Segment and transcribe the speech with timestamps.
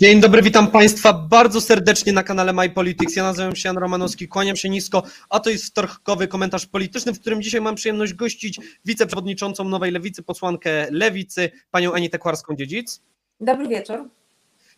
[0.00, 3.16] Dzień dobry, witam Państwa bardzo serdecznie na kanale My Politics.
[3.16, 7.20] Ja nazywam się Jan Romanowski, kłaniam się nisko, a to jest wtorkowy komentarz polityczny, w
[7.20, 13.00] którym dzisiaj mam przyjemność gościć wiceprzewodniczącą Nowej Lewicy, posłankę Lewicy, panią Anitę Kłarską-Dziedzic.
[13.40, 14.08] Dobry wieczór.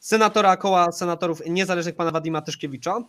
[0.01, 3.05] Senatora koła senatorów niezależnych pana Wadima Tyszkiewicza.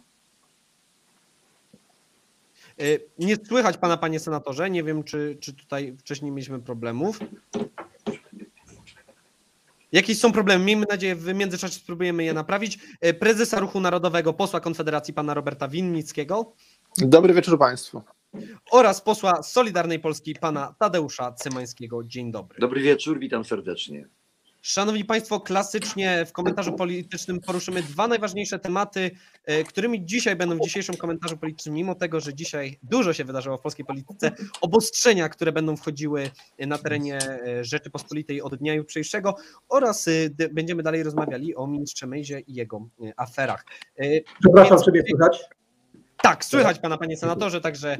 [2.81, 4.69] Y, nie słychać pana, panie senatorze.
[4.69, 7.19] Nie wiem, czy, czy tutaj wcześniej mieliśmy problemów.
[9.93, 10.65] Jakieś są problemy?
[10.65, 12.79] Miejmy nadzieję, w międzyczasie spróbujemy je naprawić.
[13.05, 16.53] Y, prezesa Ruchu Narodowego, posła Konfederacji pana Roberta Winnickiego
[16.97, 18.01] Dobry wieczór Państwu.
[18.71, 22.03] oraz posła Solidarnej Polski pana Tadeusza Cymańskiego.
[22.03, 22.59] Dzień dobry.
[22.59, 24.07] Dobry wieczór, witam serdecznie.
[24.65, 29.11] Szanowni Państwo, klasycznie w komentarzu politycznym poruszymy dwa najważniejsze tematy,
[29.45, 33.57] e, którymi dzisiaj będą w dzisiejszym komentarzu politycznym, mimo tego, że dzisiaj dużo się wydarzyło
[33.57, 39.35] w polskiej polityce, obostrzenia, które będą wchodziły na terenie e, Rzeczypospolitej od dnia jutrzejszego
[39.69, 40.11] oraz e,
[40.51, 43.65] będziemy dalej rozmawiali o ministrze Mejzie i jego aferach.
[44.39, 45.45] Przepraszam, Więc- mnie słychać?
[46.21, 47.97] tak, słychać pana, panie senatorze, także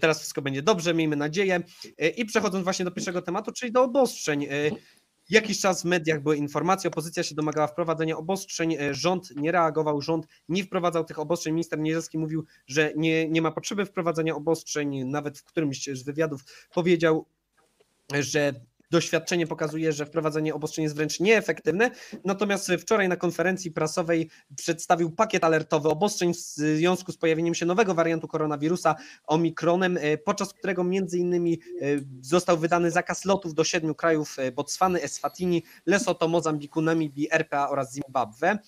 [0.00, 1.60] teraz wszystko będzie dobrze, miejmy nadzieję.
[2.16, 4.46] I przechodząc właśnie do pierwszego tematu, czyli do obostrzeń.
[5.30, 9.52] E, Jakiś czas w mediach były informacje, opozycja się domagała wprowadzenia obostrzeń, e, rząd nie
[9.52, 11.52] reagował, rząd nie wprowadzał tych obostrzeń.
[11.52, 16.40] Minister Niedzielski mówił, że nie, nie ma potrzeby wprowadzenia obostrzeń, nawet w którymś z wywiadów
[16.74, 17.26] powiedział,
[18.20, 18.52] że
[18.90, 21.90] doświadczenie pokazuje, że wprowadzenie obostrzeń jest wręcz nieefektywne.
[22.24, 27.94] Natomiast wczoraj na konferencji prasowej przedstawił pakiet alertowy obostrzeń w związku z pojawieniem się nowego
[27.94, 28.94] wariantu koronawirusa
[29.26, 31.86] Omikronem, e, podczas którego między innymi e,
[32.20, 37.92] został wydany zakaz lotów do siedmiu krajów e, Botswany, Eswatini, Lesoto, Mozambiku, Namibii, RPA oraz
[37.92, 38.58] Zimbabwe.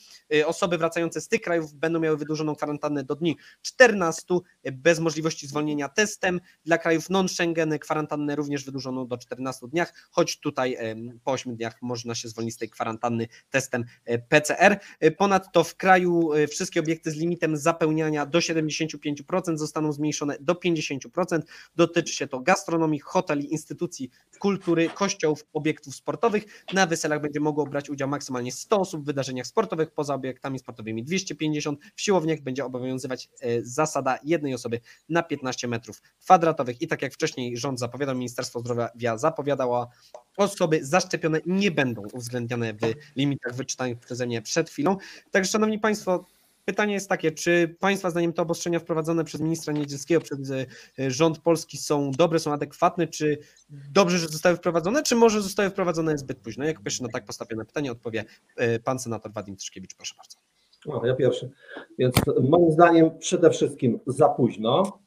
[0.46, 5.46] Osoby wracające z tych krajów będą miały wydłużoną kwarantannę do dni 14 e, bez możliwości
[5.46, 6.40] zwolnienia testem.
[6.64, 10.76] Dla krajów non-Schengen kwarantannę również wydłużoną do 14 dniach, choć tutaj
[11.24, 14.78] po 8 dniach można się zwolnić z tej kwarantanny testem e, PCR.
[15.00, 20.54] E, Ponadto w kraju e, wszystkie obiekty z limitem zapełniania do 75% zostaną zmniejszone do
[20.54, 21.40] 50%.
[21.76, 26.64] Dotyczy się to gastronomii, hoteli, instytucji kultury, kościołów, obiektów sportowych.
[26.72, 31.04] Na weselach będzie mogło brać udział maksymalnie 100 osób, w wydarzeniach sportowych poza obiektami sportowymi
[31.04, 31.80] 250.
[31.96, 33.28] W siłowniach będzie obowiązywać
[33.62, 36.82] zasada jednej osoby na 15 metrów kwadratowych.
[36.82, 39.88] I tak jak wcześniej rząd zapowiadał, Ministerstwo Zdrowia zapowiadała,
[40.36, 44.96] osoby zaszczepione nie będą uwzględniane w limitach wyczytanych przeze mnie przed chwilą.
[45.30, 46.24] Także, Szanowni Państwo,
[46.64, 50.66] pytanie jest takie, czy Państwa zdaniem te obostrzenia wprowadzone przez ministra Niedzielskiego, przez e,
[51.10, 53.38] rząd polski są dobre, są adekwatne, czy
[53.70, 56.64] dobrze, że zostały wprowadzone, czy może zostały wprowadzone zbyt późno?
[56.64, 58.24] Jak pierwszy na tak postawione pytanie odpowie
[58.56, 60.38] e, pan senator Wadim Tyszkiewicz, proszę bardzo.
[60.86, 61.50] O, ja pierwszy.
[61.98, 64.98] Więc moim zdaniem przede wszystkim za późno.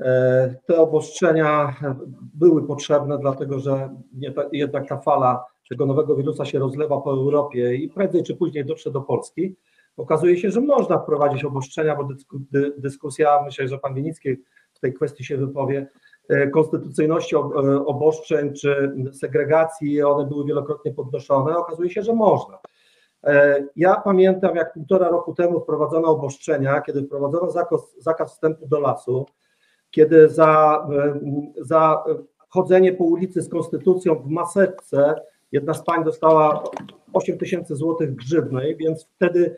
[0.00, 1.76] E, Te obostrzenia
[2.34, 3.88] były potrzebne, dlatego że
[4.52, 8.90] jednak ta fala tego nowego wirusa się rozlewa po Europie i prędzej czy później dotrze
[8.90, 9.56] do Polski.
[9.96, 14.36] Okazuje się, że można wprowadzić obostrzenia, bo dysku- dy- dyskusja, myślę, że pan Wienicki
[14.72, 15.86] w tej kwestii się wypowie,
[16.28, 17.38] e, konstytucyjności e,
[17.86, 21.56] obostrzeń czy segregacji, one były wielokrotnie podnoszone.
[21.56, 22.58] Okazuje się, że można.
[23.76, 29.26] Ja pamiętam, jak półtora roku temu wprowadzono obostrzenia, kiedy wprowadzono zakaz, zakaz wstępu do lasu,
[29.90, 30.86] kiedy za,
[31.60, 32.04] za
[32.48, 35.14] chodzenie po ulicy z konstytucją w maseczce
[35.52, 36.64] jedna z pań dostała
[37.12, 39.56] 8 tysięcy złotych grzywnej, więc wtedy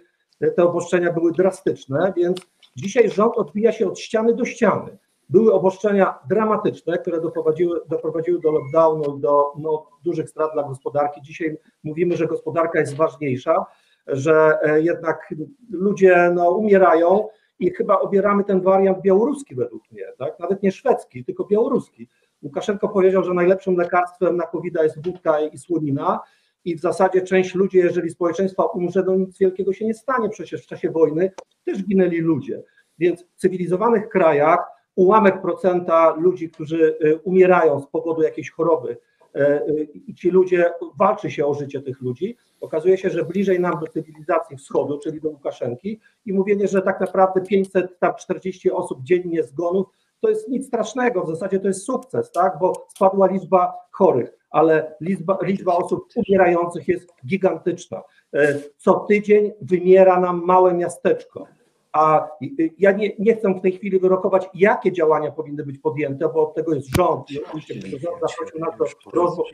[0.56, 2.40] te obostrzenia były drastyczne, więc
[2.76, 4.98] dzisiaj rząd odbija się od ściany do ściany.
[5.28, 11.22] Były obostrzenia dramatyczne, które doprowadziły, doprowadziły do lockdownu, do no, dużych strat dla gospodarki.
[11.22, 13.66] Dzisiaj mówimy, że gospodarka jest ważniejsza,
[14.06, 15.34] że e, jednak
[15.70, 17.28] ludzie no, umierają
[17.60, 20.38] i chyba obieramy ten wariant białoruski według mnie, tak?
[20.38, 22.08] nawet nie szwedzki, tylko białoruski.
[22.42, 26.20] Łukaszenko powiedział, że najlepszym lekarstwem na covid jest wódka i słonina
[26.64, 30.62] i w zasadzie część ludzi, jeżeli społeczeństwa umrze, no nic wielkiego się nie stanie, przecież
[30.62, 31.32] w czasie wojny
[31.64, 32.62] też ginęli ludzie.
[32.98, 34.58] Więc w cywilizowanych krajach
[34.94, 38.96] ułamek procenta ludzi, którzy y, umierają z powodu jakiejś choroby
[40.06, 43.86] i ci ludzie, walczy się o życie tych ludzi, okazuje się, że bliżej nam do
[43.86, 49.86] cywilizacji wschodu, czyli do Łukaszenki i mówienie, że tak naprawdę 540 osób dziennie zgonów,
[50.20, 54.94] to jest nic strasznego, w zasadzie to jest sukces, tak, bo spadła liczba chorych, ale
[55.00, 58.02] liczba, liczba osób umierających jest gigantyczna.
[58.34, 61.46] E, Co tydzień wymiera nam małe miasteczko.
[61.92, 66.28] A y, ja nie, nie chcę w tej chwili wyrokować, jakie działania powinny być podjęte,
[66.34, 69.46] bo od tego jest rząd i oczywiście gdyby rząd zaprosił nas do rozmów,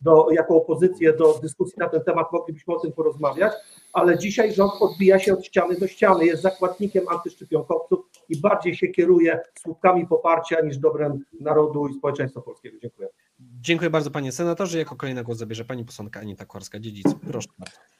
[0.00, 3.52] do, jako opozycję do dyskusji na ten temat, moglibyśmy o tym porozmawiać,
[3.92, 8.88] ale dzisiaj rząd odbija się od ściany do ściany, jest zakładnikiem antyszczepionkowców i bardziej się
[8.88, 12.78] kieruje słupkami poparcia niż dobrem narodu i społeczeństwa polskiego.
[12.82, 13.08] Dziękuję.
[13.40, 14.78] Dziękuję bardzo panie senatorze.
[14.78, 17.14] Jako kolejna głos zabierze pani posłanka Anita Kwarska-Dziedzic.
[17.30, 17.99] Proszę bardzo.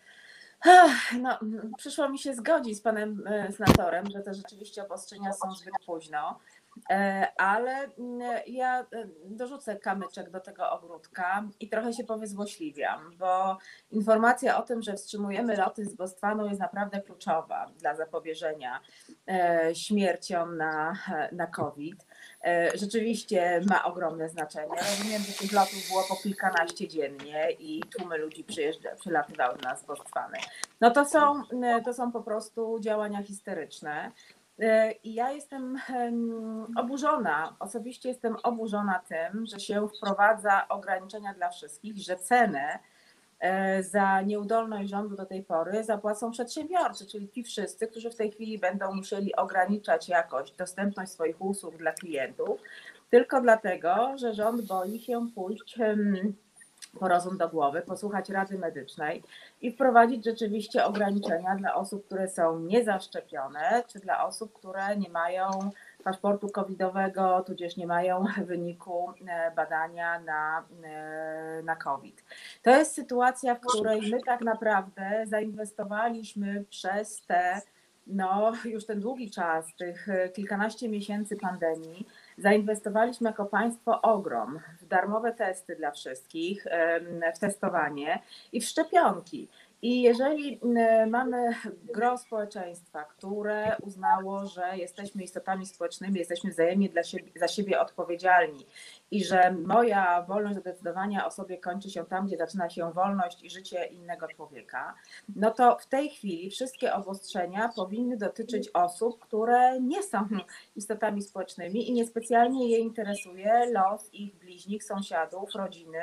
[1.21, 1.39] No,
[1.77, 6.39] przyszło mi się zgodzić z panem e, senatorem, że te rzeczywiście obostrzenia są zbyt późno,
[7.37, 8.87] ale mm, ja e,
[9.25, 13.59] dorzucę kamyczek do tego ogródka i trochę się powyzłośliwiam, bo
[13.91, 18.81] informacja o tym, że wstrzymujemy loty z Bostwanu jest naprawdę kluczowa dla zapobieżenia
[19.29, 20.97] e, śmierciom na,
[21.33, 22.07] na COVID.
[22.45, 24.75] E, Rzeczywiście ma ogromne znaczenie.
[24.79, 28.45] Rozumiem, że tych lotów było po kilkanaście dziennie i tłumy ludzi
[28.99, 30.39] przylatywały na z Bostwany.
[30.81, 31.43] No to są,
[31.85, 34.13] to są po prostu działania histeryczne.
[35.05, 41.97] I ja jestem em, oburzona, osobiście jestem oburzona tym, że się wprowadza ograniczenia dla wszystkich,
[41.97, 42.79] że cenę
[43.39, 48.31] e, za nieudolność rządu do tej pory zapłacą przedsiębiorcy, czyli ci wszyscy, którzy w tej
[48.31, 52.61] chwili będą musieli ograniczać jakość, dostępność swoich usług dla klientów,
[53.11, 55.79] tylko dlatego, że rząd boi się pójść
[56.99, 59.23] po rozum do głowy, posłuchać Rady Medycznej
[59.61, 65.71] i wprowadzić rzeczywiście ograniczenia dla osób, które są niezaszczepione, czy dla osób, które nie mają
[66.05, 72.25] paszportu covidowego, tudzież nie mają wyniku e, badania na, e, na COVID.
[72.63, 77.61] To jest sytuacja, w której my tak naprawdę zainwestowaliśmy przez te,
[78.07, 82.07] no już ten długi czas, tych e, kilkanaście miesięcy pandemii,
[82.41, 86.67] zainwestowaliśmy jako państwo ogrom w darmowe testy dla wszystkich,
[87.37, 88.23] w testowanie
[88.53, 89.49] i w szczepionki.
[89.83, 90.61] I jeżeli
[91.07, 91.55] mamy
[91.95, 98.67] gro społeczeństwa, które uznało, że jesteśmy istotami społecznymi, jesteśmy wzajemnie dla siebie, za siebie odpowiedzialni
[99.11, 103.45] i że moja wolność do decydowania o sobie kończy się tam, gdzie zaczyna się wolność
[103.45, 104.95] i życie innego człowieka,
[105.37, 110.29] no to w tej chwili wszystkie obostrzenia powinny dotyczyć osób, które nie są
[110.77, 116.03] istotami społecznymi i niespecjalnie je interesuje los ich bliźnich, sąsiadów, rodziny,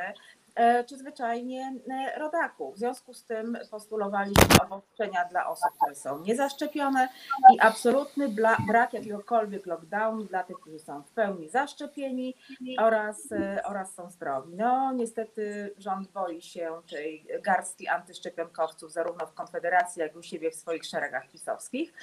[0.86, 2.76] czy zwyczajnie e, rodaków.
[2.76, 7.10] W związku z tym postulowaliśmy obostrzenia dla osób, które są niezaszczepione
[7.54, 8.30] i absolutny
[8.68, 12.36] brak jakiegokolwiek lockdownu dla tych, którzy są w pełni zaszczepieni
[12.80, 14.56] oraz, e, oraz są zdrowi.
[14.56, 20.52] No niestety rząd boi się tej garstki antyszczepionkowców zarówno w Konfederacji, jak i u siebie
[20.52, 21.94] w swoich szeregach pisowskich.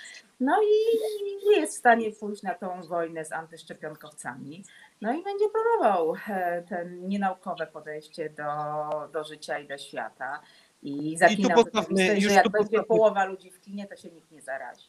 [0.41, 4.65] No i nie jest w stanie pójść na tą wojnę z antyszczepionkowcami.
[5.01, 8.45] No i będzie promował e, ten nienaukowe podejście do,
[9.13, 10.41] do życia i do świata.
[10.83, 13.97] I zapinał postawmy- rzeczywistość, już że jak tu będzie postawmy- połowa ludzi w kinie, to
[13.97, 14.89] się nikt nie zarazi.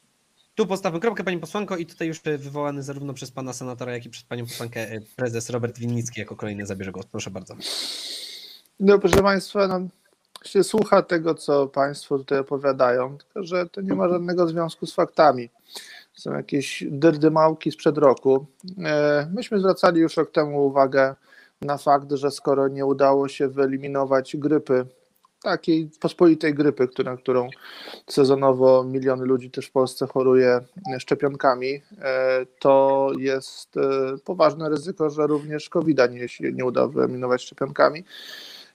[0.56, 4.06] Tu postawmy kropkę, pani posłanko, i tutaj już e, wywołany zarówno przez pana senatora, jak
[4.06, 7.06] i przez panią posłankę e, prezes Robert Winnicki jako kolejny zabierze głos.
[7.06, 7.56] Proszę bardzo.
[8.80, 9.80] No proszę Państwa, no,
[10.44, 14.94] się słucha tego, co Państwo tutaj opowiadają, tylko że to nie ma żadnego związku z
[14.94, 15.50] faktami.
[16.16, 18.46] Są jakieś dyrdymałki sprzed roku.
[18.86, 21.16] E, Myśmy zwracali już rok temu uwagę
[21.62, 24.86] na fakt, że skoro nie udało się wyeliminować grypy,
[25.46, 27.48] takiej pospolitej grypy, która, którą
[28.10, 30.60] sezonowo miliony ludzi też w Polsce choruje
[31.00, 33.82] szczepionkami, e, to jest e,
[34.26, 38.04] poważne ryzyko, że również COVID-a nie, nie uda wyeliminować szczepionkami.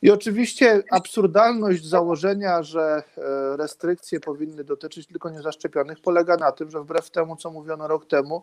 [0.02, 6.80] I oczywiście absurdalność założenia, że e, restrykcje powinny dotyczyć tylko niezaszczepionych, polega na tym, że
[6.80, 8.42] wbrew temu, co mówiono rok temu,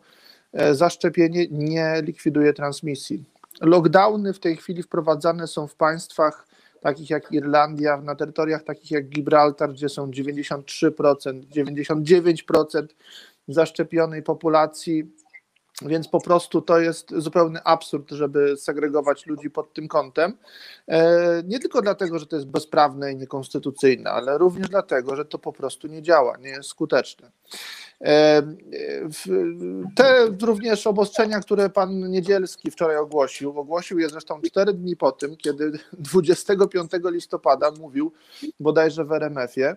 [0.53, 3.23] e, zaszczepienie nie likwiduje transmisji.
[3.61, 6.47] Lockdowny w tej chwili wprowadzane są w państwach
[6.81, 12.87] takich jak Irlandia, na terytoriach takich jak Gibraltar, gdzie są 93%, 99%
[13.47, 15.11] zaszczepionej populacji.
[15.81, 20.37] Więc po prostu to jest zupełny absurd, żeby segregować ludzi pod tym kątem.
[20.87, 25.39] E, Nie tylko dlatego, że to jest bezprawne i niekonstytucyjne, ale również dlatego, że to
[25.39, 27.31] po prostu nie działa, nie jest skuteczne.
[28.01, 28.43] E,
[29.95, 35.37] Te również obostrzenia, które pan Niedzielski wczoraj ogłosił, ogłosił je zresztą cztery dni po tym,
[35.37, 38.11] kiedy 25 listopada mówił
[38.59, 39.75] bodajże w RMF-ie,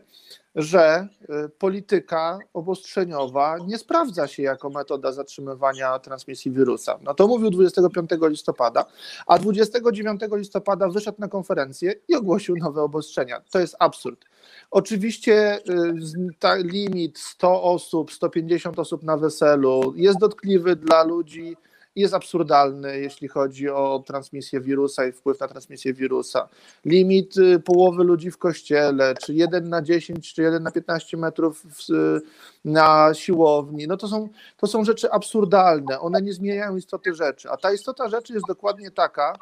[0.55, 1.09] że
[1.47, 6.99] y, polityka obostrzeniowa nie sprawdza się jako metoda zatrzymywania transmisji wirusa.
[7.03, 8.85] No to mówił 25 listopada,
[9.27, 13.41] a 29 listopada wyszedł na konferencję i ogłosił nowe obostrzenia.
[13.51, 14.25] To jest absurd.
[14.71, 21.57] Oczywiście y, limit 100 osób, 150 osób na weselu jest dotkliwy dla ludzi,
[21.97, 26.49] jest absurdalny, jeśli chodzi o transmisję wirusa i wpływ na transmisję wirusa.
[26.85, 31.63] Limit y, połowy ludzi w kościele, czy 1 na 10, czy 1 na 15 metrów
[31.63, 32.21] w, y,
[32.65, 37.57] na siłowni, no to są, to są rzeczy absurdalne, one nie zmieniają istoty rzeczy, a
[37.57, 39.39] ta istota rzeczy jest dokładnie taka,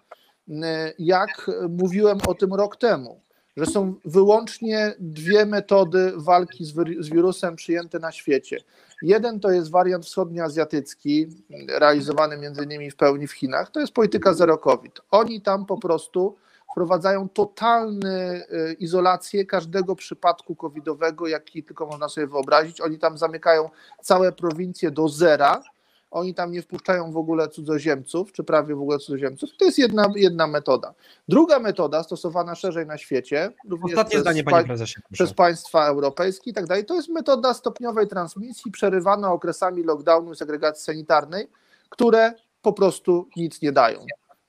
[0.98, 3.20] jak mówiłem o tym rok temu,
[3.58, 8.58] że są wyłącznie dwie metody walki z, wir- z wirusem przyjęte na świecie.
[9.02, 11.26] Jeden to jest wariant wschodnioazjatycki,
[11.68, 15.00] realizowany między innymi w pełni w Chinach, to jest polityka zero COVID.
[15.10, 16.36] Oni tam po prostu
[16.70, 22.80] wprowadzają totalny y, izolację każdego przypadku covidowego, jaki tylko można sobie wyobrazić.
[22.80, 23.70] Oni tam zamykają
[24.02, 25.62] całe prowincje do zera.
[26.10, 29.50] Oni tam nie wpuszczają w ogóle cudzoziemców, czy prawie w ogóle cudzoziemców.
[29.58, 30.94] To jest jedna, jedna metoda.
[31.28, 35.00] Druga metoda, stosowana szerzej na świecie, również Ostatnie przez zdanie, panie prezesie.
[35.12, 36.84] przez państwa europejskie i tak dalej.
[36.84, 41.48] To jest metoda stopniowej transmisji przerywana okresami lockdownu i segregacji sanitarnej,
[41.88, 44.04] które po prostu nic nie dają.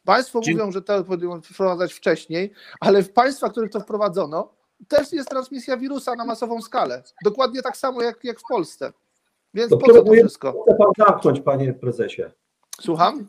[0.05, 4.53] Państwo Dzień- mówią, że to powinno wprowadzać wcześniej, ale w państwach, w których to wprowadzono,
[4.87, 7.03] też jest transmisja wirusa na masową skalę.
[7.23, 8.93] Dokładnie tak samo jak, jak w Polsce.
[9.53, 10.63] Więc To po co to wszystko?
[10.67, 12.23] Chce pan zamknąć, panie prezesie?
[12.81, 13.27] Słucham?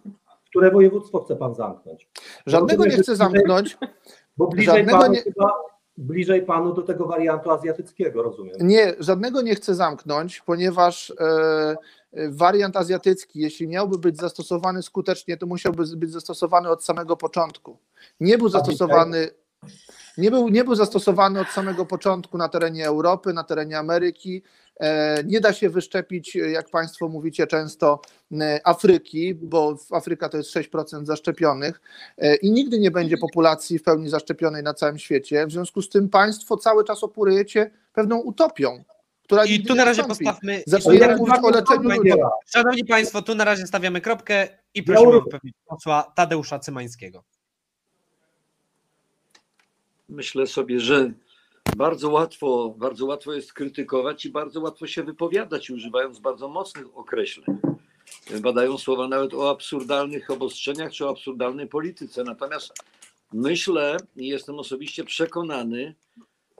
[0.50, 2.08] Które województwo chce pan zamknąć?
[2.46, 3.78] Żadnego nie chcę zamknąć.
[4.36, 5.52] Bo bliżej Żadnego panu, nie- chyba,
[5.96, 8.54] bliżej panu do tego wariantu azjatyckiego, rozumiem.
[8.60, 11.76] Nie, żadnego nie chcę zamknąć, ponieważ e,
[12.28, 17.78] wariant azjatycki, jeśli miałby być zastosowany skutecznie, to musiałby być zastosowany od samego początku.
[18.20, 19.30] Nie był zastosowany.
[20.18, 24.42] Nie był, nie był zastosowany od samego początku na terenie Europy, na terenie Ameryki.
[24.80, 28.00] E, Nie da się wyszczepić, jak Państwo mówicie często,
[28.40, 31.80] e, Afryki, bo w Afryka to jest 6% zaszczepionych
[32.18, 35.46] e, i nigdy nie będzie populacji w pełni zaszczepionej na całym świecie.
[35.46, 38.84] W związku z tym Państwo cały czas operujecie pewną utopią,
[39.25, 40.25] która I tu nie na razie nastąpi.
[40.25, 40.60] postawmy.
[40.60, 41.90] i tu Zaczniemy na razie- mówić o leczeniu.
[42.46, 47.25] Szanowni Państwo, tu na razie stawiamy kropkę i prosimy o wypowiedź posła Tadeusza Cymańskiego.
[50.08, 51.12] Myślę sobie, że
[51.76, 57.59] bardzo łatwo, bardzo łatwo jest krytykować i bardzo łatwo się wypowiadać, używając bardzo mocnych określeń.
[58.40, 62.25] Badają słowa nawet o absurdalnych obostrzeniach czy o absurdalnej polityce.
[62.25, 62.73] Natomiast
[63.33, 65.95] myślę i jestem osobiście przekonany,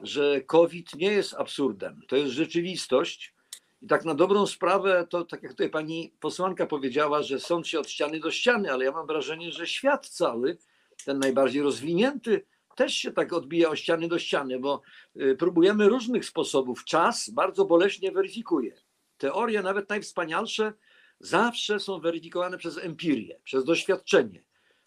[0.03, 2.01] że COVID nie jest absurdem.
[2.07, 3.33] To jest rzeczywistość.
[3.81, 7.79] I tak na dobrą sprawę, to tak jak tutaj pani posłanka powiedziała, że sąd się
[7.79, 10.57] od ściany do ściany, ale ja mam wrażenie, że świat cały,
[11.05, 12.45] ten najbardziej rozwinięty,
[12.81, 14.81] też się tak odbija o ściany do ściany, bo
[15.15, 16.85] y, próbujemy różnych sposobów.
[16.85, 18.75] Czas bardzo boleśnie weryfikuje.
[19.17, 20.73] Teorie, nawet najwspanialsze,
[21.19, 24.43] zawsze są weryfikowane przez empirię, przez doświadczenie,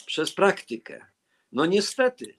[0.06, 1.06] przez praktykę.
[1.52, 2.38] No niestety,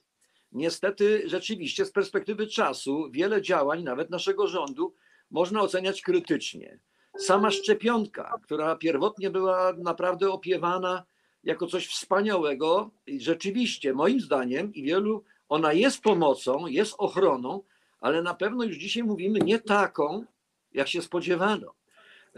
[0.52, 4.96] niestety rzeczywiście z perspektywy czasu wiele działań, nawet naszego rządu,
[5.32, 6.80] można oceniać krytycznie.
[7.18, 11.06] Sama szczepionka, która pierwotnie była naprawdę opiewana
[11.44, 17.64] jako coś wspaniałego, rzeczywiście, moim zdaniem, i wielu, ona jest pomocą, jest ochroną,
[18.00, 20.26] ale na pewno już dzisiaj mówimy nie taką,
[20.74, 21.74] jak się spodziewano.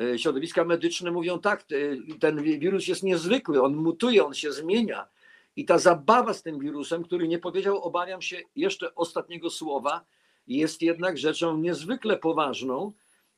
[0.01, 1.75] E, Środowiska medyczne mówią tak, te-
[2.19, 5.07] ten wi- wirus jest niezwykły, on mutuje, on się zmienia.
[5.55, 10.05] I ta zabawa z tym wirusem, który nie powiedział, obawiam się jeszcze ostatniego słowa,
[10.47, 12.91] jest jednak rzeczą niezwykle poważną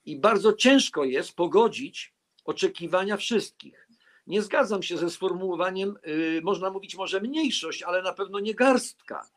[0.06, 2.14] i bardzo ciężko jest pogodzić
[2.46, 3.88] oczekiwania wszystkich.
[4.28, 9.30] Nie zgadzam się ze sformułowaniem, y, można mówić może mniejszość, ale na pewno nie garstka.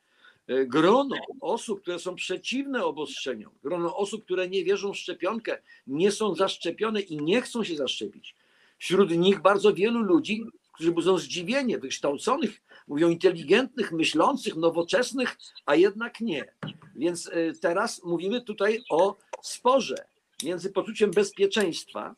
[0.51, 6.13] Y, Grono osób, które są przeciwne obostrzeniom, grono osób, które nie wierzą w szczepionkę, nie
[6.13, 8.35] są zaszczepione i nie chcą się zaszczepić.
[8.79, 16.21] Wśród nich bardzo wielu ludzi, którzy budzą zdziwienie, wykształconych, mówią inteligentnych, myślących, nowoczesnych, a jednak
[16.21, 16.53] nie.
[16.97, 20.05] Więc y, teraz mówimy tutaj o sporze
[20.45, 22.15] między poczuciem bezpieczeństwa,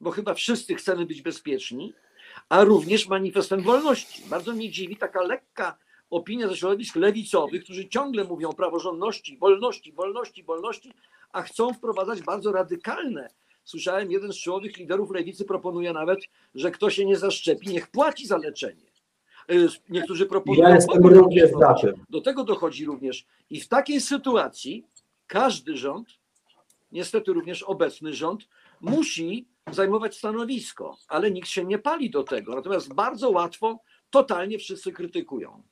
[0.00, 1.94] bo chyba wszyscy chcemy być bezpieczni,
[2.48, 4.22] a również manifestem wolności.
[4.30, 5.78] Bardzo mnie dziwi taka lekka
[6.10, 10.92] opinia ze środowisk lewicowych, którzy ciągle mówią o praworządności, wolności, wolności, wolności,
[11.32, 13.28] a chcą wprowadzać bardzo radykalne.
[13.64, 16.18] Słyszałem, jeden z czołowych liderów lewicy proponuje nawet,
[16.54, 18.86] że kto się nie zaszczepi, niech płaci za leczenie.
[19.50, 20.68] Y, Niektórzy proponują.
[20.68, 22.04] Ja jestem również do za tym.
[22.10, 23.26] do tego dochodzi również.
[23.50, 24.84] I w takiej sytuacji
[25.26, 26.08] każdy rząd,
[26.92, 28.48] niestety również obecny rząd,
[28.80, 32.54] musi zajmować stanowisko, ale nikt się nie pali do tego.
[32.54, 35.62] Natomiast bardzo łatwo, totalnie wszyscy krytykują.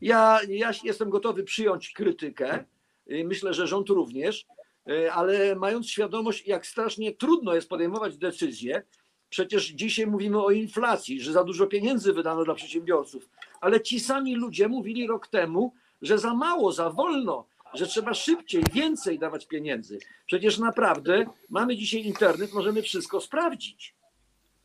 [0.00, 2.64] Ja, ja jestem gotowy przyjąć krytykę,
[3.10, 4.46] y, myślę, że rząd również,
[4.88, 8.82] y, ale mając świadomość, jak strasznie trudno jest podejmować decyzje,
[9.30, 13.28] przecież dzisiaj mówimy o inflacji, że za dużo pieniędzy wydano dla przedsiębiorców,
[13.60, 15.72] ale ci sami ludzie mówili rok temu,
[16.02, 19.98] że za mało, za wolno, że trzeba szybciej, więcej dawać pieniędzy.
[20.26, 23.94] Przecież naprawdę mamy dzisiaj internet, możemy wszystko sprawdzić.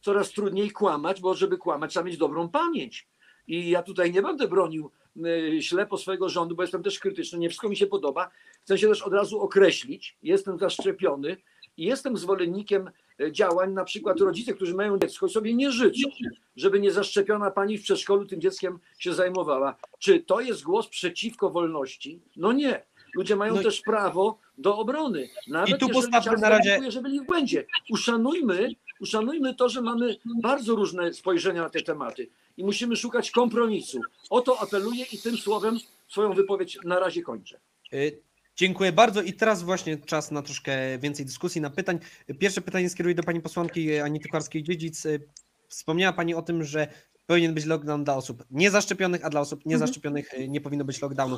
[0.02, 3.08] Coraz trudniej kłamać, bo żeby kłamać, trzeba mieć dobrą pamięć.
[3.48, 7.50] I ja tutaj nie będę bronił y, ślepo swojego rządu, bo jestem też krytyczny, nie
[7.50, 8.30] wszystko mi się podoba.
[8.64, 11.38] Chcę się też od razu określić, jestem zaszczepiony
[11.78, 12.90] i jestem zwolennikiem
[13.22, 16.10] y, działań, na przykład rodzice, którzy mają dziecko sobie nie życzą,
[16.56, 19.76] żeby niezaszczepiona pani w przedszkolu tym dzieckiem się zajmowała.
[20.00, 22.22] Czy to jest głos przeciwko wolności?
[22.36, 22.84] No nie.
[23.16, 25.30] Ludzie mają No i- też prawo do obrony.
[25.48, 27.66] Nawet I tu postawmy na razie- gwarantuje, że byli w błędzie.
[27.92, 28.70] Uszanujmy
[29.00, 34.00] uszanujmy to, że mamy bardzo różne spojrzenia na te tematy i musimy szukać kompromisu.
[34.30, 37.60] O to apeluję i tym słowem swoją wypowiedź na razie kończę.
[37.94, 38.22] Y,
[38.56, 42.00] Dziękuję bardzo i teraz właśnie czas na troszkę więcej dyskusji, na pytań.
[42.40, 45.06] Pierwsze pytanie skieruję do pani posłanki Anity Kwarskiej-Dziedzic.
[45.06, 45.20] Y,
[45.68, 46.88] Wspomniała pani o tym, że
[47.28, 51.38] powinien być lockdown dla osób niezaszczepionych, a dla osób niezaszczepionych y, nie powinno być lockdownu.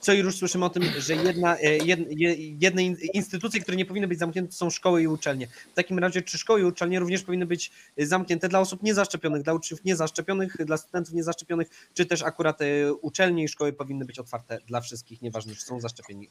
[0.00, 4.08] Co już słyszymy o tym, że jedna, jed, je- jedne in- instytucje, które nie powinny
[4.08, 5.46] być zamknięte, są szkoły i uczelnie.
[5.46, 9.42] W takim razie, czy szkoły i uczelnie również powinny być y, zamknięte dla osób niezaszczepionych,
[9.42, 14.18] dla uczniów niezaszczepionych, dla studentów niezaszczepionych, czy też akurat y, uczelnie i szkoły powinny być
[14.18, 16.28] otwarte dla wszystkich, nieważne czy są zaszczepieni.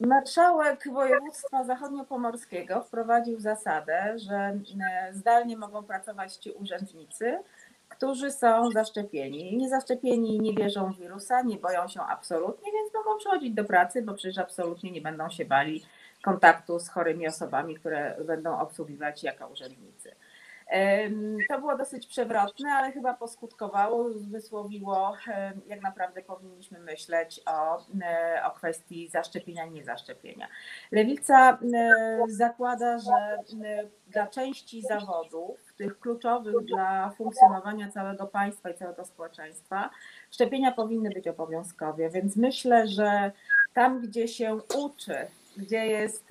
[0.00, 7.38] Marszałek województwa zachodniopomorskiego wprowadził zasadę, że e, zdalnie mogą pracować ci urzędnicy,
[7.98, 9.56] którzy są zaszczepieni.
[9.56, 14.14] Niezaszczepieni nie wierzą w wirusa, nie boją się absolutnie, więc mogą przychodzić do pracy, bo
[14.14, 15.84] przecież absolutnie nie będą się bali
[16.22, 20.14] kontaktu z chorymi osobami, które będą obsługiwać jako urzędnicy.
[21.48, 25.16] To było dosyć przewrotne, ale chyba poskutkowało, wysłowiło,
[25.66, 30.48] jak naprawdę powinniśmy myśleć o, e, o kwestii zaszczepienia i niezaszczepienia.
[30.92, 33.12] Lewica e, zakłada, że
[33.66, 39.90] e, dla części zawodów, tych kluczowych dla funkcjonowania całego państwa i całego społeczeństwa,
[40.30, 43.32] szczepienia powinny być obowiązkowe, więc myślę, że
[43.74, 45.16] tam, gdzie się uczy,
[45.56, 46.24] gdzie jest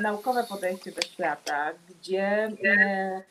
[0.00, 3.22] naukowe podejście do świata, gdzie e,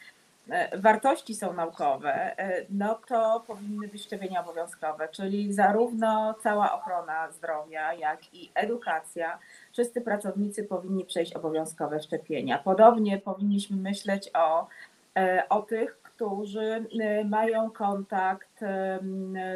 [0.50, 7.32] e, wartości są naukowe, e, no to powinny być szczepienia obowiązkowe, czyli zarówno cała ochrona
[7.32, 9.40] zdrowia, jak i edukacja,
[9.72, 12.60] wszyscy pracownicy powinni przejść obowiązkowe szczepienia.
[12.60, 14.68] Podobnie powinniśmy myśleć o,
[15.50, 18.60] o tych, którzy e, mają kontakt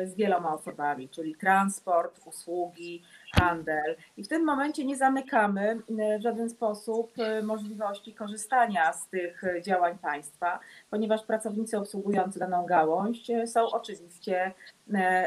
[0.04, 3.96] z wieloma osobami, czyli transport, usługi, handel.
[4.18, 9.44] I w tym momencie nie zamykamy e, w żaden sposób e, możliwości korzystania z tych
[9.44, 10.60] e, działań państwa,
[10.90, 14.54] ponieważ pracownicy obsługujący daną gałąź są oczywiście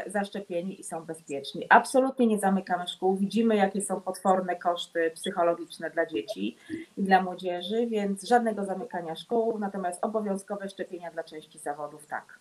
[0.07, 1.65] zaszczepieni i są bezpieczni.
[1.69, 3.15] Absolutnie nie zamykamy szkół.
[3.15, 6.57] Widzimy, jakie są potworne koszty psychologiczne dla dzieci
[6.97, 12.39] i dla młodzieży, więc żadnego zamykania szkół, natomiast obowiązkowe szczepienia dla części zawodów tak.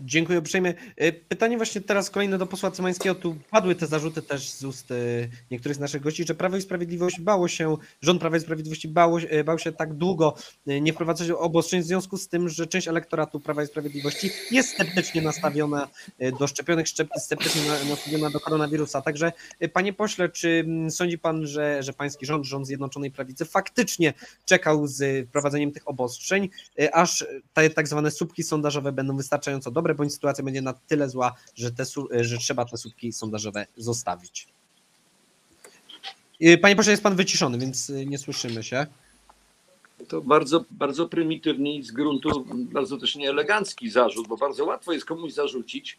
[0.00, 0.74] Dziękuję uprzejmie.
[0.96, 3.14] E, Pytanie właśnie teraz kolejne do posła Cymańskiego.
[3.14, 4.94] Tu padły te zarzuty też z ust e,
[5.50, 9.20] niektórych z naszych gości, że Prawo i Sprawiedliwość bało się, rząd Prawa i Sprawiedliwości bało,
[9.20, 10.34] e, bał się tak długo
[10.66, 15.22] nie wprowadzać obostrzeń w związku z tym, że część elektoratu Prawa i Sprawiedliwości jest sceptycznie
[15.22, 15.88] nastawiona
[16.38, 19.02] do szczepionek, szczep- sceptycznie na- nastawiona do koronawirusa.
[19.02, 19.32] Także
[19.72, 25.28] panie pośle, czy sądzi pan, że, że pański rząd, rząd Zjednoczonej Prawicy faktycznie czekał z
[25.28, 26.48] wprowadzeniem tych obostrzeń,
[26.92, 31.34] aż te tak zwane słupki sondażowe będą wystarczająco dobre, bądź sytuacja będzie na tyle zła,
[31.54, 34.48] że, te, su- że trzeba te słupki sondażowe zostawić.
[36.40, 38.86] E, Panie pośle, jest pan wyciszony, więc e, nie słyszymy się.
[40.08, 45.04] To bardzo, bardzo prymitywny i z gruntu bardzo też nieelegancki zarzut, bo bardzo łatwo jest
[45.06, 45.98] komuś zarzucić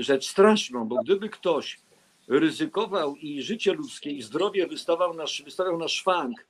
[0.00, 1.80] rzecz straszną, bo gdyby ktoś
[2.28, 6.44] ryzykował i życie ludzkie, i zdrowie wystawał na, wystawiał na szwank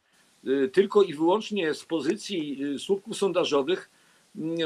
[0.72, 3.90] tylko i wyłącznie z pozycji słupków sondażowych,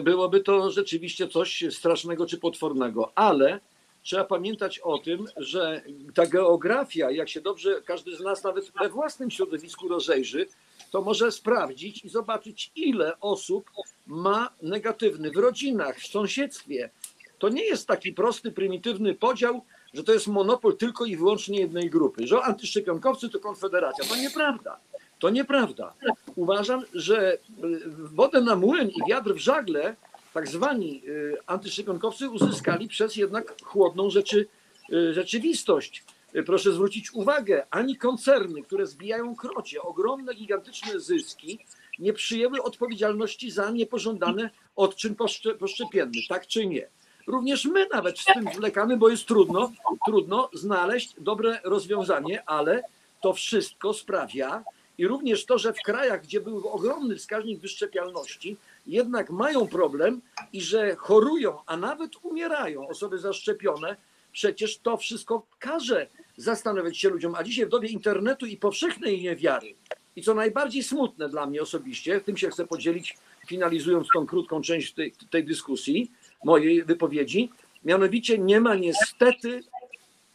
[0.03, 3.13] byłoby to rzeczywiście coś strasznego czy potwornego.
[3.15, 3.61] Ale
[4.03, 5.83] trzeba pamiętać o tym, że
[6.15, 10.47] ta geografia, jak się dobrze każdy z nas nawet we własnym środowisku rozejrzy,
[10.91, 13.71] to może sprawdzić i zobaczyć, ile osób
[14.07, 16.91] ma negatywny w rodzinach, w sąsiedztwie.
[17.39, 19.63] To nie jest taki prosty, prymitywny podział,
[19.95, 24.05] że to jest monopol tylko i wyłącznie jednej grupy, że antyszczepionkowcy to konfederacja.
[24.05, 24.81] To nieprawda.
[25.19, 25.95] To nieprawda.
[26.37, 27.39] Uważam, że y,
[27.97, 29.97] wodę na młyn i wiatr w żagle
[30.35, 34.47] tak zwani y, antyszczepionkowcy uzyskali przez jednak chłodną rzeczy,
[34.93, 36.05] y, rzeczywistość.
[36.47, 41.59] Proszę zwrócić uwagę, ani koncerny, które zbijają krocie, ogromne, gigantyczne zyski,
[41.99, 46.89] nie przyjęły odpowiedzialności za niepożądany odczyn poszcze- poszczepienny, tak czy nie.
[47.27, 49.73] Również my nawet z tym zwlekamy, bo jest trudno,
[50.07, 52.83] trudno znaleźć dobre rozwiązanie, ale
[53.23, 54.65] to wszystko sprawia
[54.99, 58.57] i również to, że w krajach, gdzie był ogromny wskaźnik wyszczepialności,
[58.87, 60.21] jednak mają problem
[60.53, 63.97] i że chorują, a nawet umierają osoby zaszczepione,
[64.33, 66.07] przecież to wszystko każe
[66.37, 67.35] zastanawiać się ludziom.
[67.35, 69.75] A dzisiaj w dobie internetu i powszechnej niewiary,
[70.17, 74.93] i co najbardziej smutne dla mnie osobiście, tym się chcę podzielić, finalizując tą krótką część
[74.93, 76.11] tej, tej dyskusji,
[76.45, 77.51] mojej wypowiedzi,
[77.85, 79.65] mianowicie nie ma niestety,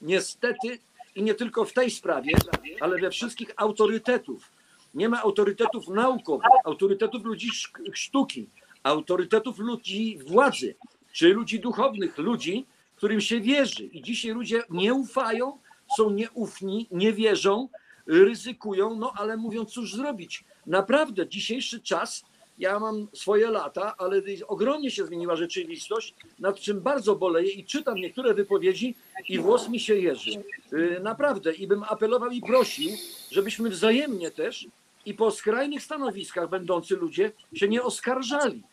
[0.01, 0.79] niestety
[1.15, 2.31] i nie tylko w tej sprawie,
[2.79, 4.51] ale we wszystkich autorytetów.
[4.93, 7.49] Nie ma autorytetów naukowych, autorytetów ludzi
[7.93, 8.49] sztuki,
[8.83, 10.75] autorytetów ludzi władzy,
[11.13, 13.83] czy ludzi duchownych, ludzi, którym się wierzy.
[13.83, 15.57] I dzisiaj ludzie nie ufają,
[15.97, 17.69] są nieufni, nie wierzą,
[18.07, 20.43] ryzykują, no ale mówią, cóż zrobić.
[20.67, 22.23] Naprawdę dzisiejszy czas
[22.61, 27.95] Ja mam swoje lata, ale ogromnie się zmieniła rzeczywistość, nad czym bardzo boleję i czytam
[27.95, 28.95] niektóre wypowiedzi
[29.29, 30.43] i włos mi się jeży.
[30.73, 31.53] Y, Naprawdę.
[31.53, 32.91] I bym apelował i prosił,
[33.31, 34.67] żebyśmy wzajemnie też
[35.05, 38.63] i po skrajnych stanowiskach będący ludzie się nie oskarżali.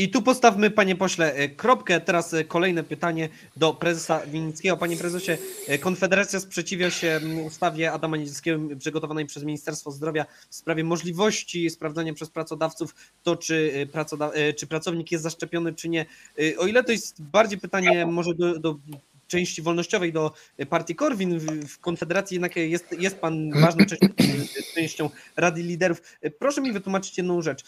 [0.00, 2.00] I tu postawmy, panie pośle, e, kropkę.
[2.00, 4.76] Teraz e, kolejne pytanie do prezesa Winnickiego.
[4.76, 5.32] Panie prezesie,
[5.68, 12.14] e, Konfederacja sprzeciwia się ustawie Adama Niedzielskiego przygotowanej przez Ministerstwo Zdrowia w sprawie możliwości sprawdzania
[12.14, 16.06] przez pracodawców to, czy, pracoda- czy pracownik jest zaszczepiony, czy nie.
[16.58, 18.78] O ile to jest bardziej pytanie może do, do
[19.30, 20.32] części wolnościowej, do
[20.70, 23.84] partii Korwin, w, Konfederacji jednak jest, jest pan ważną
[24.74, 26.02] częścią, Rady Liderów.
[26.38, 27.64] Proszę mi wytłumaczyć jedną rzecz.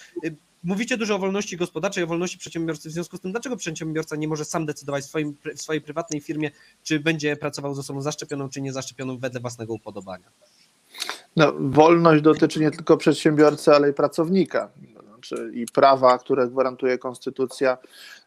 [0.64, 2.88] Mówicie dużo o wolności gospodarczej, o wolności przedsiębiorcy.
[2.88, 6.20] W związku z tym, dlaczego przedsiębiorca nie może sam decydować w, swoim, w swojej prywatnej
[6.20, 6.50] firmie,
[6.82, 10.30] czy będzie pracował z osobą zaszczepioną, czy niezaszczepioną wedle własnego upodobania?
[11.36, 14.70] No, wolność dotyczy nie tylko przedsiębiorcy, ale i pracownika.
[15.28, 17.78] Znaczy, I prawa, które gwarantuje konstytucja,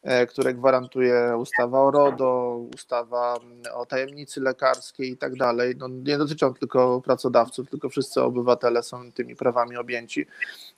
[0.03, 3.39] e, które gwarantuje ustawa o RODO, ustawa
[3.73, 9.11] o tajemnicy lekarskiej i tak dalej, no, nie dotyczą tylko pracodawców, tylko wszyscy obywatele są
[9.11, 10.27] tymi prawami objęci,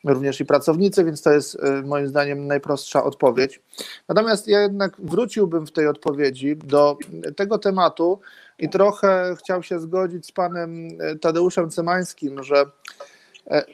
[0.04, 3.62] również i pracownicy, więc to jest e, moim zdaniem najprostsza odpowiedź.
[4.08, 6.98] Natomiast ja jednak wróciłbym w tej odpowiedzi do
[7.36, 8.20] tego tematu,
[8.60, 12.66] i trochę chciał się zgodzić z panem e, Tadeuszem Cymańskim, że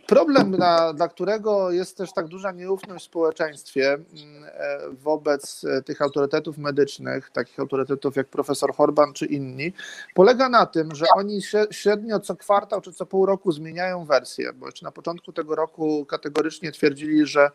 [0.08, 4.04] problem, dla, dla którego jest też tak duża nieufność w społeczeństwie mm,
[4.44, 9.74] e, wobec e, tych autorytetów medycznych, takich autorytetów jak profesor Horban czy inni,
[10.14, 14.54] polega na tym, że oni śre- średnio co kwartał czy co pół roku zmieniają wersję,
[14.54, 17.52] bo jeszcze na początku tego roku kategorycznie twierdzili, że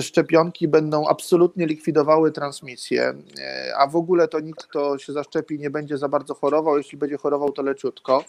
[0.00, 5.70] szczepionki będą absolutnie likwidowały transmisję, e, a w ogóle to nikt, kto się zaszczepi, nie
[5.70, 8.24] będzie za bardzo chorował, jeśli będzie chorował, to leciutko.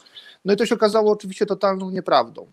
[0.46, 2.52] No i to się okazało oczywiście totalną nieprawdą.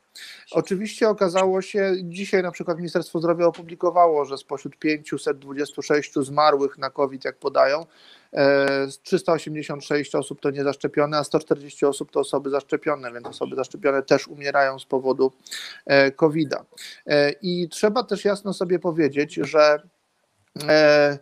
[0.66, 7.24] Oczywiście okazało się, dzisiaj na przykład Ministerstwo Zdrowia opublikowało, że spośród 526 zmarłych na COVID,
[7.24, 7.86] jak podają,
[8.32, 14.28] e, 386 osób to niezaszczepione, a 140 osób to osoby zaszczepione, więc osoby zaszczepione też
[14.28, 15.32] umierają z powodu
[15.86, 16.64] e, COVID-a.
[17.06, 19.82] E, I trzeba też jasno sobie powiedzieć, że
[20.68, 21.18] e,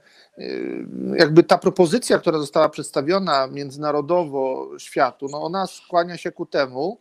[1.16, 7.00] jakby ta propozycja, która została przedstawiona międzynarodowo światu, no ona skłania się ku temu,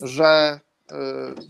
[0.00, 0.60] że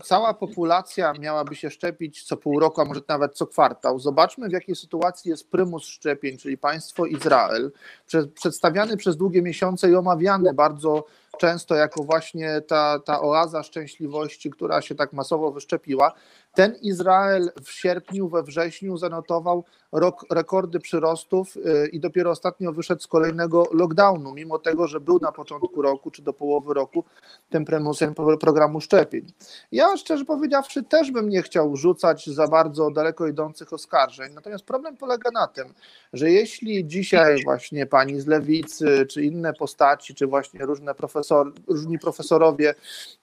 [0.03, 3.99] cała populacja miałaby się szczepić co pół roku, a może nawet co kwartał.
[3.99, 7.71] Zobaczmy, w jakiej sytuacji jest prymus szczepień, czyli państwo Izrael,
[8.07, 11.05] prze- przedstawiany przez długie miesiące i omawiany bardzo
[11.37, 16.13] często jako właśnie ta, ta oaza szczęśliwości, która się tak masowo wyszczepiła.
[16.53, 23.01] Ten Izrael w sierpniu, we wrześniu zanotował rok, rekordy przyrostów y, i dopiero ostatnio wyszedł
[23.01, 27.03] z kolejnego lockdownu, mimo tego, że był na początku roku czy do połowy roku
[27.49, 29.33] tym prymusem pro- programu szczepień.
[29.71, 34.97] Ja szczerze powiedziawszy też bym nie chciał rzucać za bardzo daleko idących oskarżeń, natomiast problem
[34.97, 35.73] polega na tym,
[36.13, 41.99] że jeśli dzisiaj właśnie pani z lewicy, czy inne postaci, czy właśnie różne profesor, różni
[41.99, 42.75] profesorowie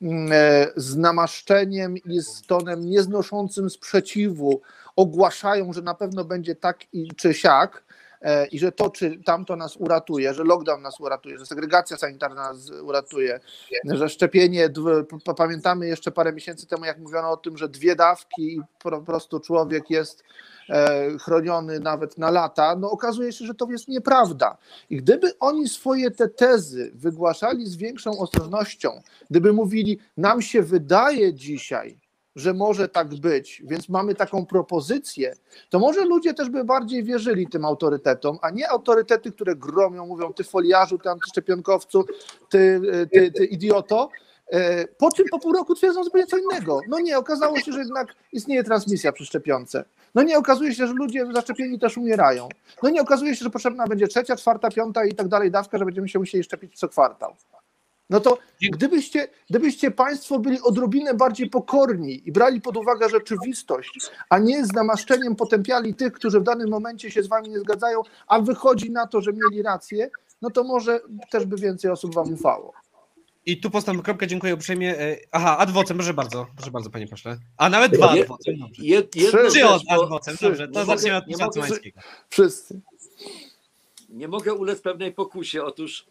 [0.03, 4.61] mm, e, z namaszczeniem i z tonem nieznoszącym sprzeciwu
[4.97, 7.85] ogłaszają, że na pewno będzie tak i czy siak,
[8.53, 12.71] i że to czy tamto nas uratuje, że lockdown nas uratuje, że segregacja sanitarna nas
[12.71, 13.41] uratuje,
[13.85, 14.69] że szczepienie,
[15.37, 19.41] pamiętamy jeszcze parę miesięcy temu, jak mówiono o tym, że dwie dawki i po prostu
[19.41, 20.25] człowiek jest
[20.71, 24.57] e, chroniony nawet na lata, no okazuje się, że to jest nieprawda.
[24.91, 29.01] I gdyby oni swoje te tezy wygłaszali z większą ostrożnością,
[29.31, 31.99] gdyby mówili, nam się wydaje dzisiaj,
[32.39, 35.35] że może tak być, więc mamy taką propozycję,
[35.71, 40.33] to może ludzie też by bardziej wierzyli tym autorytetom, a nie autorytety, które gromią, mówią
[40.33, 42.05] ty foliarzu, ty antyszczepionkowcu,
[42.51, 42.81] ty,
[43.13, 44.09] ty, ty idioto,
[44.53, 46.81] E, po czym po pół roku twierdzą zupełnie co innego.
[46.89, 49.85] No nie, okazało się, że jednak istnieje transmisja przy szczepionce.
[50.15, 52.49] No nie, okazuje się, że ludzie zaszczepieni też umierają.
[52.83, 55.85] No nie, okazuje się, że potrzebna będzie trzecia, czwarta, piąta i tak dalej dawka, że
[55.85, 57.35] będziemy się musieli szczepić co kwartał.
[58.11, 58.39] No to
[58.73, 64.73] gdybyście, gdybyście Państwo byli odrobinę bardziej pokorni i brali pod uwagę rzeczywistość, a nie z
[64.73, 69.07] namaszczeniem potępiali tych, którzy w danym momencie się z Wami nie zgadzają, a wychodzi na
[69.07, 70.11] to, że mieli rację,
[70.43, 72.73] no to może też by więcej osób Wam ufało.
[73.47, 74.99] I tu postawmy kropkę, dziękuję uprzejmie.
[74.99, 77.39] E, Aha, adwocem, proszę bardzo, proszę bardzo, panie pośle.
[77.57, 78.83] A nawet dwa Je- adwocem, dobrze.
[79.51, 80.45] Trzy od bo adwocem, trzy.
[80.49, 81.17] dobrze, to zaczniemy
[81.47, 82.01] od Cymańskiego.
[82.29, 82.81] Wszyscy.
[84.09, 85.65] nie mogę ulec pewnej pokusie.
[85.65, 86.07] Otóż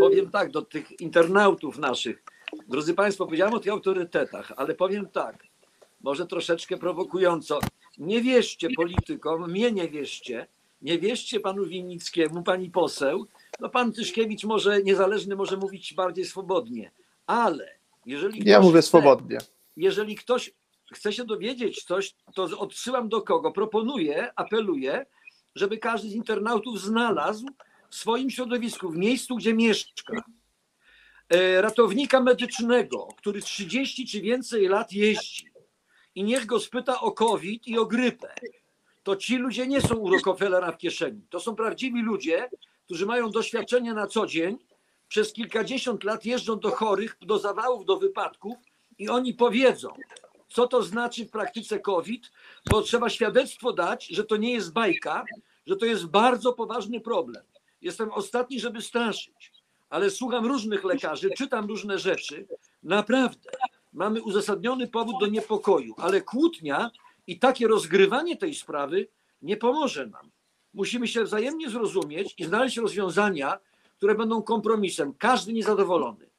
[0.00, 2.22] powiem tak do tych internautów naszych.
[2.68, 5.42] Drodzy Państwo, powiedziałem o tych autorytetach, ale powiem tak,
[6.00, 7.60] może troszeczkę prowokująco.
[7.98, 10.46] Nie wierzcie politykom, mnie nie wierzcie,
[10.82, 13.26] nie wierzcie panu Winnickiemu, pani poseł.
[13.60, 16.90] No pan Tyszkiewicz może, niezależny może mówić bardziej swobodnie,
[17.26, 17.68] ale
[18.06, 19.38] jeżeli Ja mówię chce- swobodnie.
[19.76, 20.54] jeżeli ktoś
[20.92, 23.52] chce się dowiedzieć coś, to odsyłam do kogo?
[23.52, 25.06] Proponuję, apeluję,
[25.54, 27.46] żeby każdy z internautów znalazł
[27.92, 30.24] w swoim środowisku, w miejscu, gdzie mieszka,
[31.28, 35.46] e, ratownika medycznego, który 30 czy więcej lat jeździ
[36.14, 38.34] i niech go spyta o COVID i o grypę.
[39.02, 41.26] To ci ludzie nie są u Rockefellera w kieszeni.
[41.30, 42.50] To są prawdziwi ludzie,
[42.84, 44.58] którzy mają doświadczenie na co dzień,
[45.08, 48.54] przez kilkadziesiąt lat jeżdżą do chorych, do zawałów, do wypadków
[48.98, 49.88] i oni powiedzą,
[50.48, 52.30] co to znaczy w praktyce COVID,
[52.70, 55.24] bo trzeba świadectwo dać, że to nie jest bajka,
[55.66, 57.51] że to jest bardzo poważny problem.
[57.82, 59.52] Jestem ostatni, żeby straszyć,
[59.90, 62.46] ale słucham różnych lekarzy, czytam różne rzeczy.
[62.82, 63.50] Naprawdę
[63.92, 66.90] mamy uzasadniony powód do niepokoju, ale kłótnia
[67.26, 69.08] i takie rozgrywanie tej sprawy
[69.42, 70.30] nie pomoże nam.
[70.74, 73.58] Musimy się wzajemnie zrozumieć i znaleźć rozwiązania,
[73.96, 75.14] które będą kompromisem.
[75.18, 76.30] Każdy niezadowolony.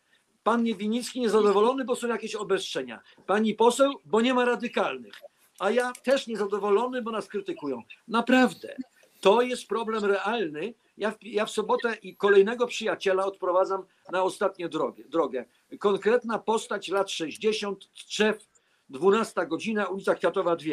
[0.44, 3.02] Pan Niewinicki niezadowolony, bo są jakieś obostrzenia.
[3.26, 5.14] Pani poseł, bo nie ma radykalnych.
[5.60, 7.82] A ja też niezadowolony, bo nas krytykują.
[8.08, 8.76] Naprawdę.
[9.24, 10.74] To jest problem realny.
[10.98, 15.04] Ja w, ja w sobotę i kolejnego przyjaciela odprowadzam na ostatnią drogę.
[15.04, 15.46] drogę.
[15.80, 18.48] Konkretna postać lat 60, Trzew,
[18.90, 20.72] 12 godzina, ulica Kwiatowa 2.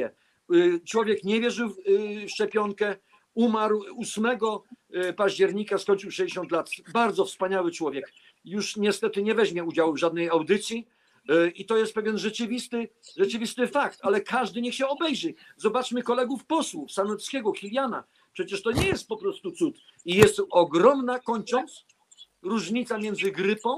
[0.54, 2.96] Y, Człowiek nie wierzył w y, szczepionkę,
[3.34, 6.70] umarł 8 y, października, skończył 60 lat.
[6.92, 8.12] Bardzo wspaniały człowiek.
[8.44, 10.88] Już niestety nie weźmie udziału w żadnej audycji.
[11.54, 15.34] I to jest pewien rzeczywisty, rzeczywisty fakt, ale każdy niech się obejrzy.
[15.56, 18.04] Zobaczmy kolegów posłów, Sanockiego, Kiliana.
[18.32, 19.78] Przecież to nie jest po prostu cud.
[20.04, 21.84] I jest ogromna, kończąc,
[22.42, 23.76] różnica między grypą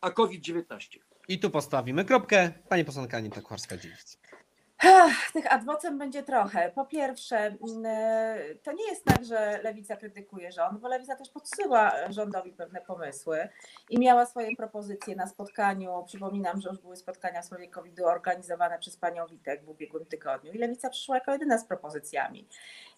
[0.00, 0.98] a COVID-19.
[1.28, 2.52] I tu postawimy kropkę.
[2.68, 4.18] Pani posłanka Anita Kucharska-Dziewic.
[5.32, 6.72] Tych adwocem będzie trochę.
[6.74, 7.58] Po pierwsze, mm,
[8.62, 13.48] to nie jest tak, że lewica krytykuje rząd, bo lewica też podsyła rządowi pewne pomysły
[13.90, 16.04] i miała swoje propozycje na spotkaniu.
[16.06, 20.52] Przypominam, że już były spotkania w sprawie COVID-u organizowane przez panią Witek w ubiegłym tygodniu
[20.52, 22.48] i lewica przyszła jako jedyna z propozycjami.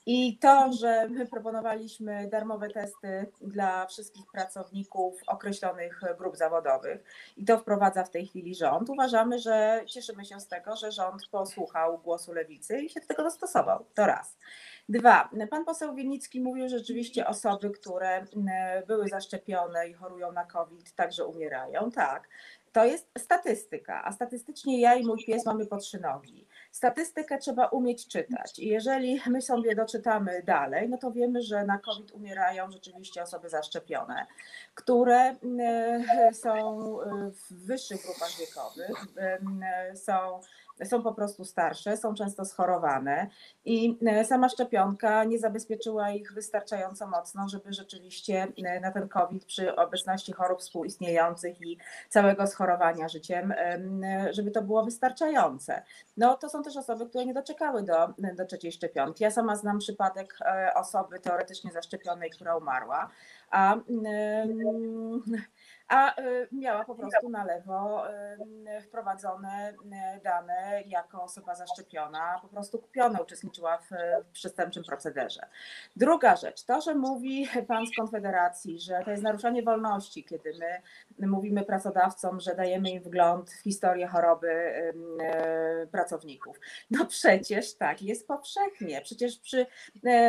[0.09, 7.05] I to, że my proponowaliśmy darmowe testy dla wszystkich pracowników określonych grup zawodowych
[7.37, 11.23] i to wprowadza w tej chwili rząd, uważamy, że cieszymy się z tego, że rząd
[11.31, 13.85] posłuchał głosu lewicy i się do tego dostosował.
[13.95, 14.37] To raz.
[14.88, 18.27] Dwa, pan poseł Winnicki mówił, że rzeczywiście osoby, które
[18.87, 21.90] były zaszczepione i chorują na COVID, także umierają.
[21.90, 22.29] Tak,
[22.73, 26.47] to jest statystyka, a statystycznie ja i mój pies mamy po trzy nogi.
[26.77, 28.59] Statystykę trzeba umieć czytać.
[28.59, 33.49] I jeżeli my sobie doczytamy dalej, no to wiemy, że na COVID umierają rzeczywiście osoby
[33.49, 34.27] zaszczepione,
[34.75, 36.79] które mm, są
[37.33, 40.41] w wyższych grupach wiekowych, mm, są
[40.85, 43.27] są po prostu starsze, są często schorowane
[43.65, 49.45] i e, sama szczepionka nie zabezpieczyła ich wystarczająco mocno, żeby rzeczywiście e, na ten COVID
[49.45, 55.83] przy obecności chorób współistniejących i całego schorowania życiem, e, żeby to było wystarczające.
[56.17, 59.25] No to są też osoby, które nie doczekały do, do trzeciej szczepionki.
[59.25, 60.39] Ja sama znam przypadek
[60.75, 63.09] osoby teoretycznie zaszczepionej, która umarła,
[63.51, 63.77] a
[65.88, 68.05] a y, miała po prostu na lewo
[68.83, 69.72] wprowadzone
[70.16, 73.90] y, dane jako osoba zaszczepiona, po prostu kupiona, uczestniczyła w,
[74.33, 75.46] przestępczym procederze.
[75.96, 80.53] Druga rzecz, to, że mówi pan z Konfederacji, że to jest naruszanie wolności, kiedy
[81.18, 84.49] my mówimy pracodawcom, że dajemy im wgląd w historię choroby
[85.85, 86.61] y, pracowników.
[86.90, 89.01] No przecież tak jest powszechnie.
[89.01, 89.66] Przecież przy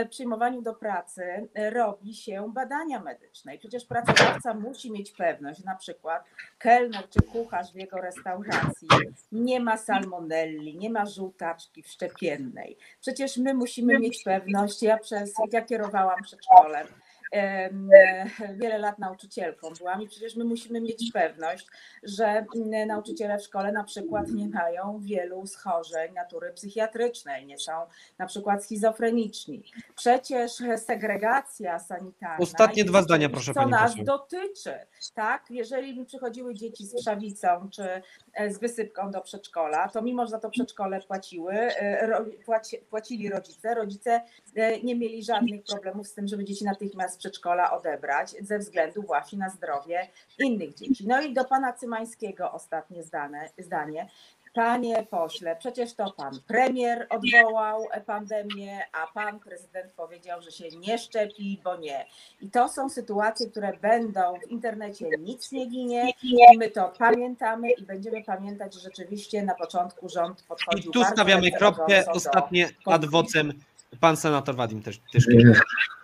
[0.09, 5.75] przyjmowaniu do pracy robi się badania medyczne i przecież pracodawca musi mieć pewność, pewność, na
[5.75, 6.23] przykład
[6.57, 8.87] kelner czy kucharz w jego restauracji.
[9.31, 12.77] Nie ma salmonelli, nie ma żółtaczki wszczepiennej.
[13.01, 16.87] Przecież my musimy mieć pewność, ja przez, ja kierowałam przedszkolem,
[18.61, 21.67] wiele lat nauczycielką byłam i przecież my musimy mieć pewność,
[22.03, 22.45] że
[22.87, 27.71] nauczyciele w szkole na przykład nie mają wielu schorzeń natury psychiatrycznej, nie są
[28.17, 29.63] na przykład schizofreniczni.
[29.95, 32.37] Przecież segregacja sanitarna.
[32.37, 34.05] Ostatnie dwa zdania, proszę Co pani nas poseł.
[34.05, 34.73] dotyczy,
[35.15, 35.45] tak?
[35.49, 38.01] Jeżeli mi przychodziły dzieci z trzawicą czy
[38.33, 43.29] e, z wysypką do przedszkola, to mimo, że za to przedszkole płaciły, e, płaci, płacili
[43.29, 44.21] rodzice, rodzice
[44.55, 49.01] e, nie mieli żadnych problemów z tym, żeby dzieci natychmiast z przedszkola odebrać ze względu
[49.01, 50.07] właśnie na zdrowie
[50.39, 51.07] innych dzieci.
[51.07, 54.07] No i do pana Cymańskiego ostatnie zdane, zdanie.
[54.53, 60.97] Panie pośle, przecież to pan premier odwołał pandemię, a pan prezydent powiedział, że się nie
[60.97, 62.05] szczepi, bo nie.
[62.41, 66.11] I to są sytuacje, które będą w internecie nic nie ginie.
[66.23, 70.91] I my to pamiętamy i będziemy pamiętać, że rzeczywiście na początku rząd I podchodził.
[70.91, 72.05] tu bardzo stawiamy kropkę.
[72.11, 73.53] Ostatnie ad vocem.
[73.99, 75.01] Pan senator Wadim też.
[75.13, 75.27] też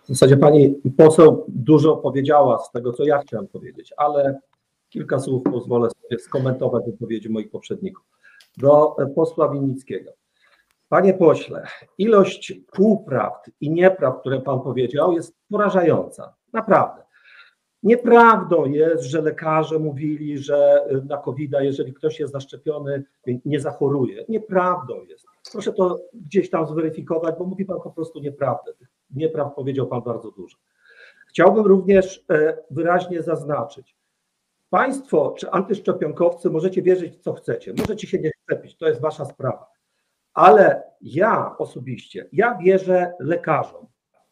[0.04, 4.40] W zasadzie pani poseł dużo powiedziała z tego, co ja chciałem powiedzieć, ale
[4.90, 8.06] kilka słów pozwolę sobie skomentować wypowiedzi moich poprzedników.
[8.58, 10.12] do e, posła Winnickiego.
[10.90, 11.68] Panie pośle,
[11.98, 16.34] ilość półprawd i nieprawd, które pan powiedział, jest porażająca.
[16.54, 17.04] Naprawdę.
[17.84, 23.04] Nieprawdą jest, że lekarze mówili, że y, na covid jeżeli ktoś jest zaszczepiony,
[23.46, 24.26] nie zachoruje.
[24.30, 25.26] Nieprawdą jest.
[25.52, 28.74] Proszę to gdzieś tam zweryfikować, bo mówi pan po prostu nieprawdę.
[28.74, 30.58] Tych Nieprawd powiedział pan bardzo dużo.
[31.30, 33.96] Chciałbym również e, wyraźnie zaznaczyć,
[34.74, 37.74] Państwo czy antyszczepionkowcy możecie wierzyć, co chcecie.
[37.78, 39.68] Możecie się nie szczepić, to jest wasza sprawa.
[40.34, 43.88] Ale ja osobiście, ja wierzę lekarzom.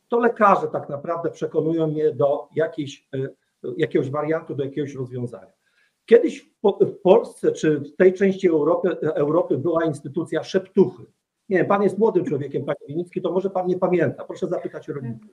[0.08, 3.18] To lekarze tak naprawdę przekonują mnie do jakiejś, e,
[3.78, 5.52] jakiegoś wariantu, do jakiegoś rozwiązania.
[6.06, 11.04] Kiedyś w Polsce czy w tej części Europy, Europy była instytucja szeptuchy.
[11.50, 14.24] Nie wiem, pan jest młodym człowiekiem, panie Winicki, to może pan nie pamięta.
[14.24, 15.30] Proszę zapytać rolników.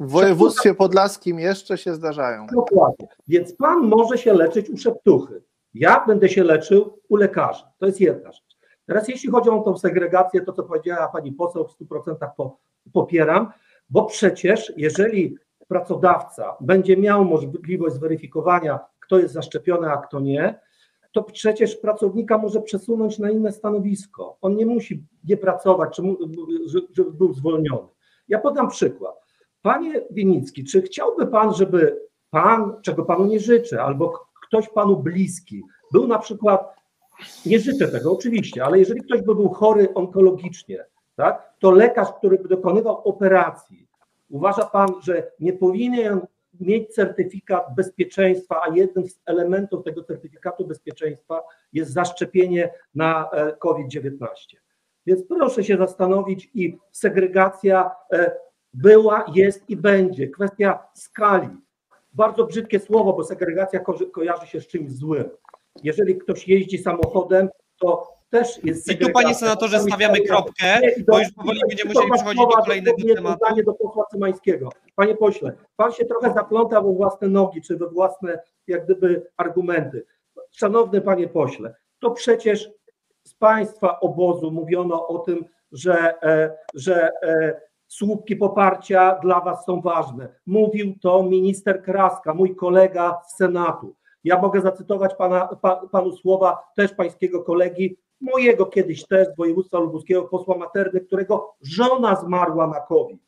[0.00, 2.46] W województwie podlaskim jeszcze się zdarzają.
[2.54, 3.08] Dokładnie.
[3.28, 5.42] Więc pan może się leczyć u szeptuchy.
[5.74, 7.72] Ja będę się leczył u lekarza.
[7.78, 8.56] To jest jedna rzecz.
[8.86, 12.58] Teraz jeśli chodzi o tą segregację, to co powiedziała pani poseł, w 100% po,
[12.92, 13.52] popieram,
[13.90, 15.36] bo przecież jeżeli
[15.68, 18.78] pracodawca będzie miał możliwość zweryfikowania,
[19.10, 20.60] kto jest zaszczepiony, a kto nie,
[21.12, 24.36] to przecież pracownika może przesunąć na inne stanowisko.
[24.40, 26.00] On nie musi nie pracować,
[26.92, 27.88] żeby był zwolniony.
[28.28, 29.14] Ja podam przykład.
[29.62, 34.12] Panie Winicki, czy chciałby pan, żeby pan, czego panu nie życzę, albo
[34.46, 36.74] ktoś panu bliski, był na przykład,
[37.46, 40.84] nie życzę tego oczywiście, ale jeżeli ktoś by był chory onkologicznie,
[41.16, 43.88] tak, to lekarz, który by dokonywał operacji,
[44.28, 46.20] uważa pan, że nie powinien
[46.60, 54.26] mieć certyfikat bezpieczeństwa, a jednym z elementów tego certyfikatu bezpieczeństwa jest zaszczepienie na e, COVID-19.
[55.06, 58.36] Więc proszę się zastanowić i segregacja e,
[58.74, 60.28] była, jest i będzie.
[60.28, 61.48] Kwestia skali.
[62.12, 65.30] Bardzo brzydkie słowo, bo segregacja ko kojarzy się z czymś złym.
[65.82, 67.48] Jeżeli ktoś jeździ samochodem,
[67.80, 72.42] to też jest I tu, panie senatorze, stawiamy kropkę, bo już powoli będziemy musieli przechodzić
[72.42, 73.38] do kolejnego tematu.
[73.40, 74.68] Pytanie do posła Cymańskiego.
[74.94, 80.06] Panie pośle, pan się trochę zapląta we własne nogi, czy we własne, jak gdyby, argumenty.
[80.50, 82.70] Szanowny panie pośle, to przecież
[83.24, 89.80] z państwa obozu mówiono o tym, że, e, że e, słupki poparcia dla was są
[89.80, 90.28] ważne.
[90.46, 93.96] Mówił to minister Kraska, mój kolega z Senatu.
[94.24, 99.78] Ja mogę zacytować pana, pa, panu słowa też pańskiego kolegi, mojego kiedyś też z województwa
[99.78, 103.20] lubuskiego, posła Materny, którego żona zmarła na COVID.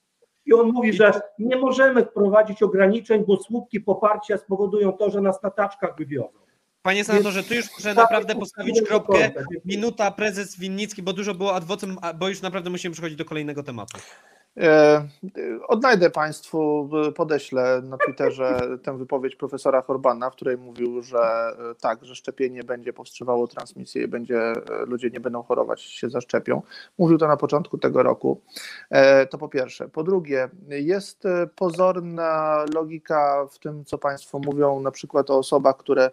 [0.46, 5.42] I on mówi, że nie możemy wprowadzić ograniczeń, bo słupki poparcia spowodują to, że nas
[5.42, 6.42] na taczkach wywiozą.
[6.82, 9.30] Panie senatorze, tu już muszę naprawdę postawić kropkę.
[9.64, 13.98] Minuta, prezes Winnicki, bo dużo było adwocem, bo już naprawdę musimy przechodzić do kolejnego tematu.
[14.56, 15.08] E,
[15.68, 22.04] odnajdę Państwu, podeślę na Twitterze tę wypowiedź profesora Horbana, w której mówił, że e, tak,
[22.04, 26.62] że szczepienie będzie powstrzymywało transmisję i będzie, e, ludzie nie będą chorować, się zaszczepią.
[26.98, 28.40] Mówił to na początku tego roku.
[29.30, 29.88] To po pierwsze.
[29.88, 31.24] Po drugie, jest
[31.56, 36.10] pozorna logika w tym, co Państwo mówią, na przykład o osobach, które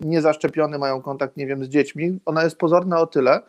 [0.00, 2.18] niezaszczepione mają kontakt, nie wiem, z dziećmi.
[2.24, 3.42] Ona jest pozorna o tyle,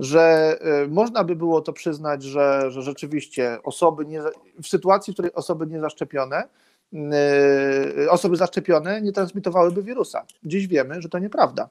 [0.00, 4.20] że y, można by było to przyznać, że, że rzeczywiście osoby nie,
[4.62, 6.48] w sytuacji, w której osoby niezaszczepione,
[8.08, 10.24] osoby zaszczepione nie transmitowałyby wirusa.
[10.44, 11.68] Dziś wiemy, że to nieprawda.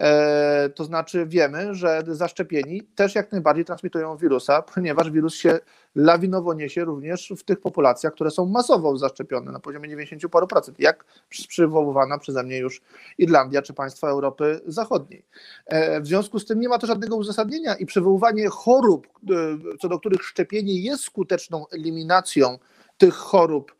[0.00, 5.58] E, to znaczy wiemy, że zaszczepieni też jak najbardziej transmitują wirusa, ponieważ wirus się
[5.94, 10.80] lawinowo niesie również w tych populacjach, które są masowo zaszczepione na poziomie 90 paru procent,
[10.80, 11.04] jak
[11.48, 12.82] przywoływana przeze mnie już
[13.18, 15.24] Irlandia czy państwa Europy Zachodniej.
[15.66, 19.88] E, w związku z tym nie ma to żadnego uzasadnienia i przywoływanie chorób, e, co
[19.88, 22.58] do których szczepienie jest skuteczną eliminacją
[22.98, 23.76] tych chorób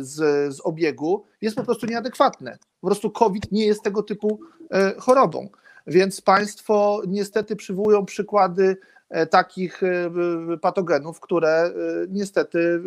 [0.00, 0.14] z,
[0.54, 2.58] z obiegu, jest po prostu nieadekwatne.
[2.80, 4.40] Po prostu COVID nie jest tego typu
[4.98, 5.48] chorobą.
[5.86, 8.76] Więc państwo niestety przywołują przykłady
[9.10, 10.10] E, takich e,
[10.60, 11.72] patogenów, które e,
[12.08, 12.82] niestety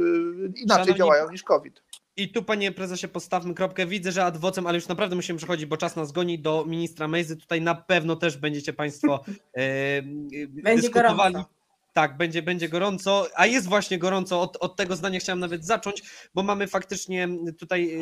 [0.56, 0.96] inaczej Szanowni...
[0.96, 1.84] działają niż COVID.
[2.18, 3.86] I tu, panie prezesie, postawmy kropkę.
[3.86, 7.38] Widzę, że adwocem, ale już naprawdę musimy przechodzić, bo czas nas goni do ministra Mejzy.
[7.38, 9.24] Tutaj na pewno też będziecie państwo
[9.54, 11.34] e, będzie dyskutowali.
[11.34, 11.61] Gorąco.
[11.94, 14.42] Tak, będzie, będzie gorąco, a jest właśnie gorąco.
[14.42, 17.28] Od, od tego zdania chciałem nawet zacząć, bo mamy faktycznie
[17.60, 17.98] tutaj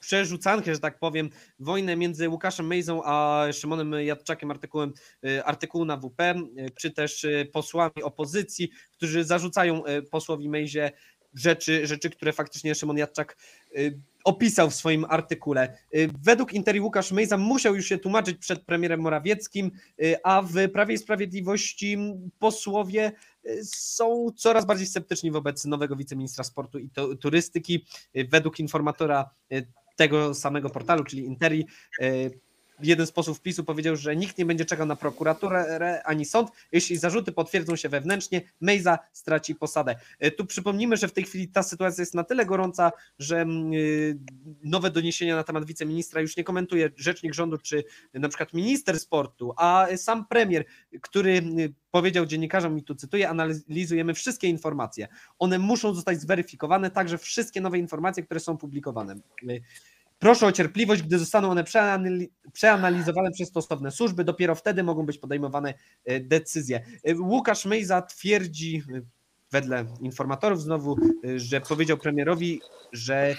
[0.00, 4.92] przerzucankę, że tak powiem, wojnę między Łukaszem Mejzą a Szymonem Jadczakiem artykułem,
[5.26, 10.92] y, artykułu na WP, y, czy też y, posłami opozycji, którzy zarzucają posłowi Mejzie
[11.34, 13.36] rzeczy, rzeczy, które faktycznie Szymon Jadczak
[14.26, 15.78] opisał w swoim artykule.
[16.22, 19.70] Według Interi Łukasz Mejza musiał już się tłumaczyć przed premierem Morawieckim,
[20.24, 21.98] a w Prawie i Sprawiedliwości
[22.38, 23.12] posłowie
[23.64, 27.86] są coraz bardziej sceptyczni wobec nowego wiceministra sportu i turystyki.
[28.30, 29.30] Według informatora
[29.96, 31.66] tego samego portalu, czyli Interi,
[32.82, 36.50] jeden z posłów PiSu powiedział, że nikt nie będzie czekał na prokuraturę ani sąd.
[36.72, 39.96] Jeśli zarzuty potwierdzą się wewnętrznie, Mejza straci posadę.
[40.18, 43.72] E, Tu przypomnijmy, że w tej chwili ta sytuacja jest na tyle gorąca, że mm,
[43.72, 44.18] y,
[44.64, 49.54] nowe doniesienia na temat wiceministra już nie komentuje rzecznik rządu czy na przykład minister sportu,
[49.56, 50.64] a sam premier,
[51.02, 55.08] który y, powiedział dziennikarzom, i tu cytuję, analizujemy wszystkie informacje.
[55.38, 59.14] One muszą zostać zweryfikowane, także wszystkie nowe informacje, które są publikowane.
[60.18, 65.18] Proszę o cierpliwość, gdy zostaną one przeanali- przeanalizowane przez stosowne służby, dopiero wtedy mogą być
[65.18, 66.84] podejmowane e, decyzje.
[67.04, 69.00] E, Łukasz Mejza twierdzi, e,
[69.50, 72.60] wedle informatorów znowu, e, że powiedział premierowi,
[72.92, 73.36] że e,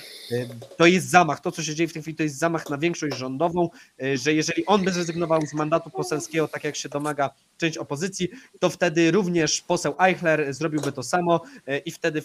[0.78, 3.18] to jest zamach, to co się dzieje w tej chwili to jest zamach na większość
[3.18, 3.70] rządową,
[4.02, 8.30] e, że jeżeli on by zrezygnował z mandatu poselskiego, tak jak się domaga część opozycji,
[8.60, 11.42] to wtedy również poseł Eichler zrobiłby to samo
[11.86, 12.24] i wtedy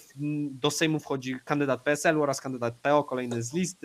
[0.51, 3.81] do Sejmu wchodzi kandydat PSL oraz kandydat PO, kolejny z list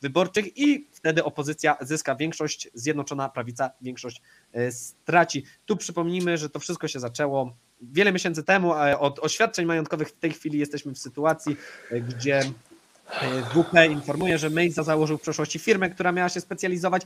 [0.00, 4.22] wyborczych i wtedy opozycja zyska większość, Zjednoczona Prawica większość
[4.70, 5.44] straci.
[5.66, 10.32] Tu przypomnijmy, że to wszystko się zaczęło wiele miesięcy temu, od oświadczeń majątkowych w tej
[10.32, 11.56] chwili jesteśmy w sytuacji,
[11.90, 17.02] e, gdzie e, WP informuje, że Mejza założył w przeszłości firmę, która miała się specjalizować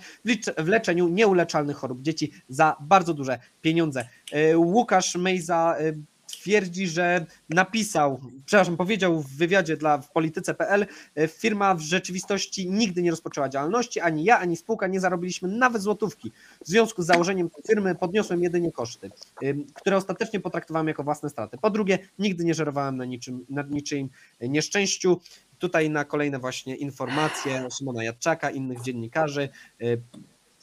[0.59, 4.09] w, leczeniu nieuleczalnych chorób dzieci za bardzo duże pieniądze.
[4.33, 5.77] E, Łukasz Mejza
[6.27, 13.03] twierdzi, że napisał, przepraszam, powiedział w wywiadzie dla w polityce.pl, e, firma w rzeczywistości nigdy
[13.03, 16.33] nie rozpoczęła działalności, ani ja, ani spółka nie zarobiliśmy nawet złotówki.
[16.64, 19.11] W związku z założeniem firmy podniosłem jedynie koszty,
[19.74, 21.59] które ostatecznie potraktowałem jako własne straty.
[21.59, 24.09] Po drugie, nigdy nie żerowałem na niczym, na niczyim
[24.41, 25.20] nieszczęściu.
[25.59, 29.49] Tutaj na kolejne właśnie informacje Szymona Jadczaka, innych dziennikarzy.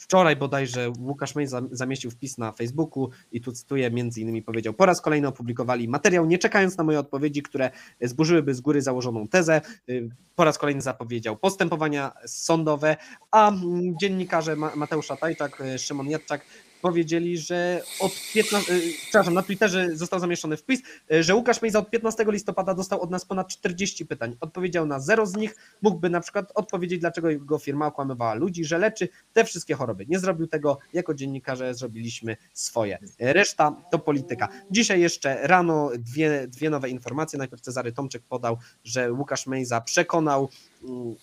[0.03, 4.73] Wczoraj bodajże Łukasz Mej zam- zamieścił wpis na Facebooku i tu cytuję, między innymi powiedział,
[4.73, 9.27] po raz kolejny opublikowali materiał, nie czekając na moje odpowiedzi, które zburzyłyby z góry założoną
[9.27, 9.61] tezę.
[9.89, 12.97] Y, Po raz kolejny zapowiedział postępowania sądowe,
[13.31, 16.41] a mm, dziennikarze Ma- Mateusz Tajczak, y, Szymon Jadczak
[16.83, 20.81] powiedzieli, że od 15, y, przepraszam, na Twitterze został zamieszczony wpis,
[21.13, 24.37] y, że Łukasz Mejza od 15 listopada dostał od nas ponad 40 pytań.
[24.39, 28.77] Odpowiedział na zero z nich, mógłby na przykład odpowiedzieć, dlaczego jego firma okłamywała ludzi, że
[28.77, 30.05] leczy te wszystkie choroby.
[30.05, 32.99] Nie zrobił tego, jako dziennikarze zrobiliśmy swoje.
[33.19, 34.47] Reszta to polityka.
[34.71, 37.39] Dzisiaj jeszcze rano dwie, dwie nowe informacje.
[37.39, 40.49] Najpierw Cezary Tomczyk podał, że Łukasz Mejza przekonał
[40.83, 41.15] mm,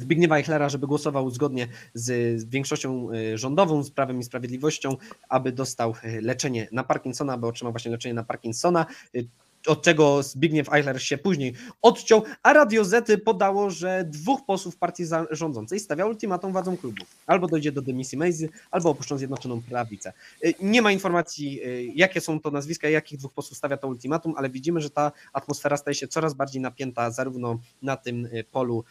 [0.00, 4.96] Zbigniewa Eichlera, żeby głosował zgodnie z większością y, rządową, z Prawem i Sprawiedliwością,
[5.28, 9.26] aby dostał y, leczenie na Parkinsona, aby otrzymał właśnie leczenie na Parkinsona, y,
[9.66, 15.04] od czego Zbigniew Eichler się później odciął, a Radio Zety podało, że dwóch posłów partii
[15.30, 17.04] rządzącej stawia ultimatum władzom klubu.
[17.26, 20.12] Albo dojdzie do dymisji Mejzy, albo opuszczą Zjednoczoną Prawicę.
[20.60, 21.60] Nie ma informacji,
[21.94, 25.76] jakie są to nazwiska, jakich dwóch posłów stawia to ultimatum, ale widzimy, że ta atmosfera
[25.76, 28.84] staje się coraz bardziej napięta, zarówno na tym polu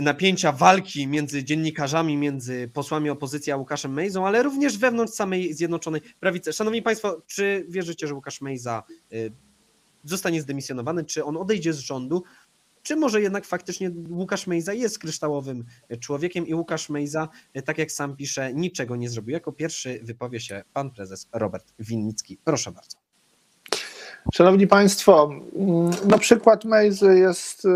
[0.00, 6.00] napięcia walki między dziennikarzami, między posłami opozycji a Łukaszem Mejzą, ale również wewnątrz samej Zjednoczonej
[6.20, 6.52] Prawicy.
[6.52, 8.82] Szanowni Państwo, czy wierzycie, że Łukasz Mejza
[9.12, 9.32] y,
[10.04, 12.22] zostanie zdemisjonowany, czy on odejdzie z rządu,
[12.82, 15.64] czy może jednak faktycznie Łukasz Mejza jest kryształowym
[16.00, 19.32] człowiekiem i Łukasz Mejza, y, tak jak sam pisze, niczego nie zrobił.
[19.32, 22.38] Jako pierwszy wypowie się pan prezes Robert Winnicki.
[22.44, 22.98] Proszę bardzo.
[24.34, 27.68] Szanowni Państwo, mm, no przykład Mejzy jest, y,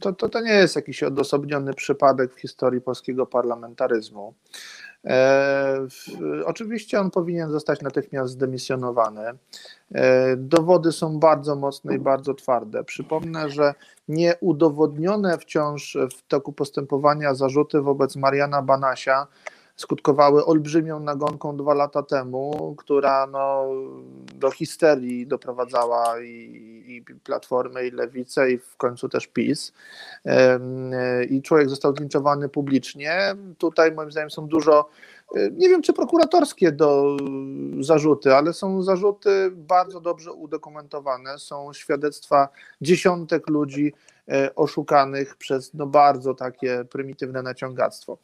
[0.00, 4.34] to, to, to nie jest jakiś odosobniony przypadek w historii polskiego parlamentaryzmu.
[5.04, 6.06] E, w,
[6.44, 9.22] oczywiście on powinien zostać natychmiast zdemisjonowany.
[9.94, 12.84] E, dowody są bardzo mocne i bardzo twarde.
[12.84, 13.74] Przypomnę, że
[14.08, 19.26] nieudowodnione wciąż w toku postępowania zarzuty wobec Mariana Banasia
[19.80, 23.66] skutkowały olbrzymią nagonką dwa lata temu, która no,
[24.34, 29.72] do histerii doprowadzała i, i Platformę, i Lewicę, i w końcu też PiS.
[31.30, 33.34] I człowiek został zlinczowany publicznie.
[33.58, 34.88] Tutaj moim zdaniem są dużo,
[35.52, 37.16] nie wiem czy prokuratorskie do
[37.80, 41.38] zarzuty, ale są zarzuty bardzo dobrze udokumentowane.
[41.38, 42.48] Są świadectwa
[42.80, 43.92] dziesiątek ludzi
[44.28, 48.18] e, oszukanych przez no, bardzo takie prymitywne naciągactwo.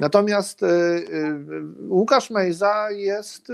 [0.00, 1.02] Natomiast e, e,
[1.88, 3.52] Łukasz Mejza jest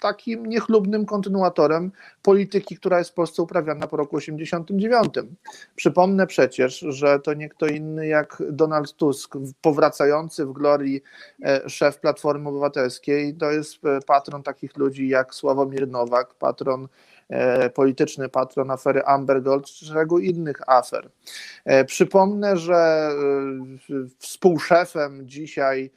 [0.00, 1.92] takim niechlubnym kontynuatorem
[2.22, 5.08] polityki, która jest w Polsce uprawiana po roku 89.
[5.76, 11.02] Przypomnę przecież, że to nie kto inny jak Donald Tusk, powracający w glorii
[11.44, 16.88] e, szef Platformy Obywatelskiej, to jest e, patron takich ludzi jak Sławomir Nowak, patron
[17.28, 21.10] e, polityczny patron afery Amber Gold czy szeregu innych afer.
[21.86, 23.10] Przypomnę, że
[24.18, 25.90] współszefem dzisiaj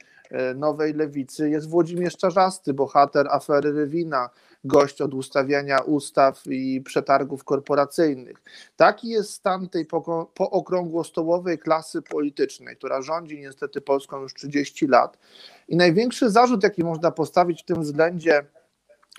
[0.54, 4.30] Nowej Lewicy jest Włodzimierz Czarzasty, bohater afery Rywina,
[4.64, 8.42] gość od ustawiania ustaw i przetargów korporacyjnych.
[8.76, 9.86] Taki jest stan tej
[10.34, 15.18] pookrągłostołowej klasy politycznej, która rządzi niestety Polską już 30 lat.
[15.68, 18.46] I największy zarzut, jaki można postawić w tym względzie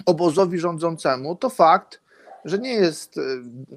[0.06, 2.03] obozowi rządzącemu, to fakt,
[2.46, 3.22] że nie jest y,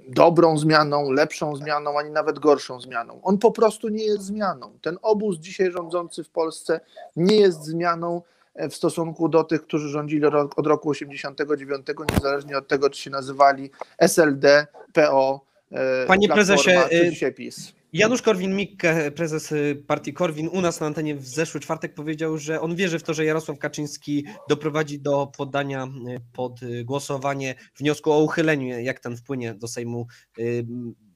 [0.08, 3.20] dobrą zmianą, lepszą zmianą, ani nawet gorszą zmianą.
[3.22, 4.78] On po prostu nie jest zmianą.
[4.82, 6.80] Ten obóz dzisiaj rządzący w Polsce
[7.16, 8.22] nie jest zmianą
[8.54, 13.10] e, w stosunku do tych, którzy rządzili od roku 89, niezależnie od tego, czy się
[13.10, 15.40] nazywali SLD, PO,
[15.72, 17.75] e, Panie Platforma, prezesie, czy y, dzisiaj PiS.
[17.92, 22.60] Janusz Korwin-Mikke, prezes y, partii Korwin, u nas na antenie w zeszły czwartek powiedział, że
[22.60, 28.12] on wierzy w to, że Jarosław Kaczyński doprowadzi do poddania y, pod y, głosowanie wniosku
[28.12, 30.06] o uchylenie, jak ten wpłynie do Sejmu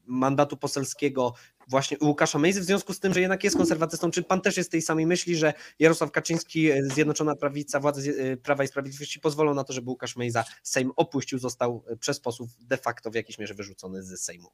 [0.07, 1.35] mandatu poselskiego
[1.69, 4.11] właśnie Łukasza Mejzy, w związku z tym, że jednak jest konserwatystą.
[4.11, 8.03] Czy pan też jest tej samej myśli, że Jarosław Kaczyński, Zjednoczona Prawica, władze
[8.43, 12.77] Prawa i Sprawiedliwości pozwolą na to, żeby Łukasz Mejza Sejm opuścił, został przez posłów de
[12.77, 14.49] facto w jakiejś mierze wyrzucony z Sejmu?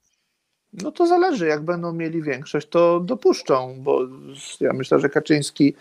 [0.83, 4.01] No to zależy, jak będą mieli większość, to dopuszczą, bo
[4.61, 5.75] ja myślę, że Kaczyński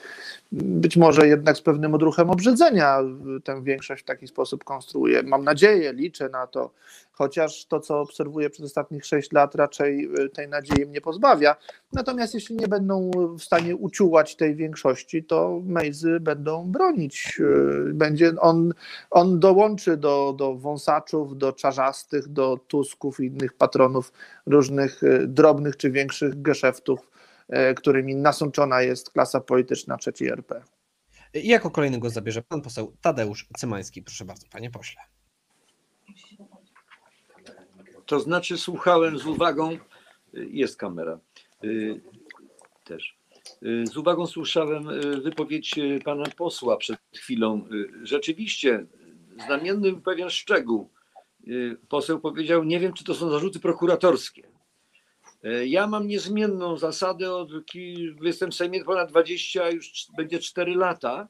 [0.63, 2.99] być może jednak z pewnym odruchem obrzydzenia
[3.43, 5.23] tę większość w taki sposób konstruuje.
[5.23, 6.71] Mam nadzieję, liczę na to,
[7.11, 11.55] chociaż to, co obserwuję przez ostatnich sześć lat, raczej y, tej nadziei mnie pozbawia.
[11.93, 17.37] Natomiast jeśli nie będą w stanie uciułać tej większości, to Mejzy będą bronić.
[17.39, 18.73] Y, Będzie on,
[19.11, 24.13] on dołączy do, do wąsaczów, do czarzastych, do Tusków i innych patronów
[24.45, 27.14] różnych y, drobnych czy większych geszeftów, y,
[27.75, 30.63] którymi nasączona jest klasa polityczna trzeciej RP.
[31.33, 34.03] I jako kolejny głos zabierze pan poseł Tadeusz Cymański.
[34.03, 35.01] Proszę bardzo, panie pośle.
[38.05, 39.77] To znaczy słuchałem z uwagą, y,
[40.33, 41.19] jest kamera
[41.63, 42.01] y,
[42.83, 43.17] też.
[43.63, 44.87] Y, Z uwagą słyszałem
[45.23, 45.75] wypowiedź
[46.05, 47.67] pana posła przed chwilą.
[48.03, 48.85] Rzeczywiście
[49.45, 50.89] znamienny pewien szczegół.
[51.89, 54.54] Poseł powiedział, nie wiem, czy to są zarzuty prokuratorskie.
[55.45, 57.49] Y, Ja mam niezmienną zasadę, od,
[58.21, 61.27] jestem w Sejmie ponad 20, już c- będzie 4 lata,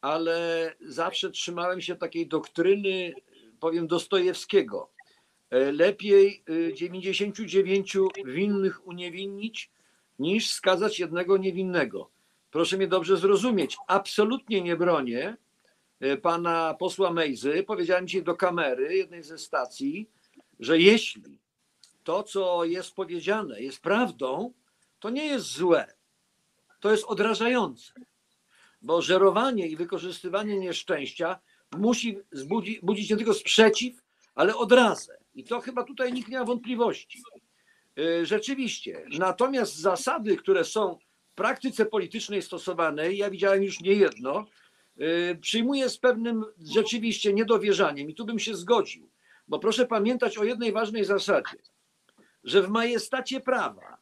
[0.00, 3.14] ale zawsze trzymałem się takiej doktryny,
[3.60, 4.90] powiem, Dostojewskiego.
[5.50, 9.70] E, Lepiej y, 99 winnych uniewinnić,
[10.18, 12.10] niż skazać jednego niewinnego.
[12.50, 13.76] Proszę mnie dobrze zrozumieć.
[13.86, 15.36] Absolutnie nie bronię
[16.00, 17.62] e, pana posła Mejzy.
[17.66, 20.08] Powiedziałem dzisiaj do kamery jednej ze stacji,
[20.60, 21.38] że jeśli
[22.02, 24.52] to, co jest powiedziane, jest prawdą,
[24.98, 25.94] to nie jest złe.
[26.80, 27.92] To jest odrażające.
[28.82, 31.38] Bo żerowanie i wykorzystywanie nieszczęścia
[31.76, 32.18] musi
[32.82, 34.02] budzić nie tylko sprzeciw,
[34.34, 35.18] ale odrazę.
[35.34, 37.22] I to chyba tutaj nikt nie ma wątpliwości.
[37.98, 39.04] Y, Rzeczywiście.
[39.18, 40.98] Natomiast zasady, które są
[41.32, 44.46] w praktyce politycznej stosowane, ja widziałem już nie jedno,
[45.00, 46.44] y, przyjmuję z pewnym
[46.74, 49.10] rzeczywiście niedowierzaniem i tu bym się zgodził.
[49.48, 51.56] Bo proszę pamiętać o jednej ważnej zasadzie,
[52.44, 53.98] że w majestacie prawa,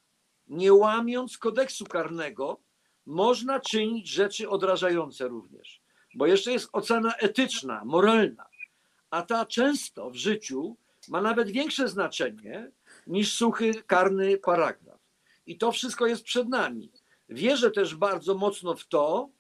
[0.47, 2.61] nie łamiąc kodeksu karnego,
[3.07, 5.83] można czynić rzeczy odrażające również.
[6.15, 8.47] Bo jeszcze jest ocena etyczna, moralna,
[9.11, 10.77] a ta często w życiu
[11.09, 12.71] ma nawet większe znaczenie
[13.07, 15.01] niż suchy karny paragraf.
[15.47, 16.93] I to wszystko jest przed nami.
[17.29, 19.31] Wierzę też bardzo mocno w to,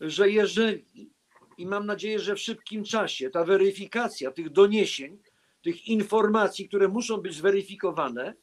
[0.00, 1.10] że jeżeli,
[1.58, 5.18] i mam nadzieję, że w szybkim czasie, ta weryfikacja tych doniesień,
[5.62, 8.34] tych informacji, które muszą być zweryfikowane,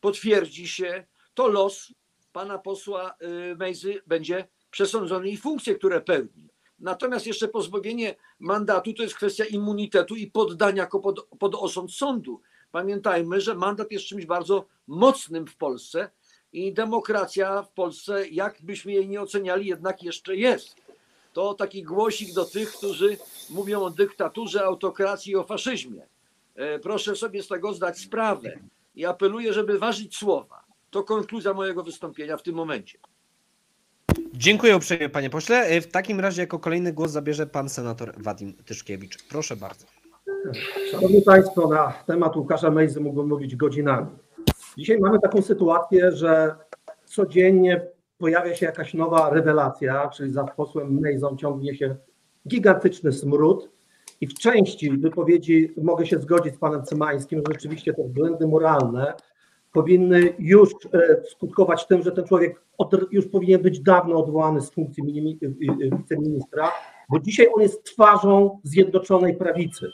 [0.00, 1.92] potwierdzi się, to los
[2.32, 3.14] pana posła
[3.52, 6.48] y, Mejzy będzie przesądzony i funkcje, które pełni.
[6.78, 12.40] Natomiast jeszcze pozbawienie mandatu to jest kwestia immunitetu i poddania go pod, pod osąd sądu.
[12.70, 16.10] Pamiętajmy, że mandat jest czymś bardzo mocnym w Polsce
[16.52, 20.76] i demokracja w Polsce, jak byśmy jej nie oceniali, jednak jeszcze jest.
[21.32, 23.16] To taki głosik do tych, którzy
[23.50, 26.06] mówią o dyktaturze, autokracji i o faszyzmie.
[26.54, 28.58] E, Proszę sobie z tego zdać sprawę
[28.96, 30.64] i apeluję, żeby ważyć słowa.
[30.90, 32.98] To konkluzja mojego wystąpienia w tym momencie.
[34.32, 35.72] Dziękuję uprzejmie, panie pośle.
[35.72, 39.28] Y, W takim razie jako kolejny głos zabierze pan senator Wadim Tyszkiewicz.
[39.28, 39.86] Proszę bardzo.
[40.90, 44.06] Szanowni Państwo, na temat Łukasza Mejzy mógłbym mówić godzinami.
[44.78, 46.56] Dzisiaj mamy taką sytuację, że
[47.04, 47.86] codziennie
[48.18, 51.96] pojawia się jakaś nowa rewelacja, czyli za posłem Mejzą ciągnie się
[52.48, 53.75] gigantyczny smród
[54.20, 59.12] i w części wypowiedzi mogę się zgodzić z panem Cymańskim, że rzeczywiście te względy moralne
[59.72, 62.62] powinny już e, skutkować tym, że ten człowiek
[63.10, 66.72] już powinien być dawno odwołany z funkcji minimi, y, y, wiceministra,
[67.08, 69.86] bo dzisiaj on jest twarzą Zjednoczonej Prawicy.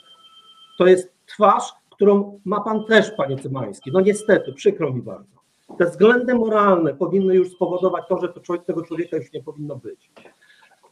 [0.77, 3.91] To jest twarz, którą ma pan też, panie Cymański.
[3.93, 5.33] No niestety, przykro mi bardzo.
[5.77, 8.33] Te względy moralne powinny już spowodować to, że
[8.65, 10.11] tego człowieka już nie powinno być.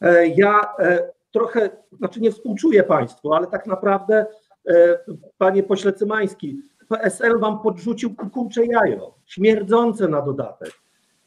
[0.00, 4.26] E, Ja e, trochę, znaczy nie współczuję Państwu, ale tak naprawdę,
[4.68, 4.98] e,
[5.38, 10.70] Panie pośle Cymański, PSL Wam podrzucił kukułcze jajo, śmierdzące na dodatek.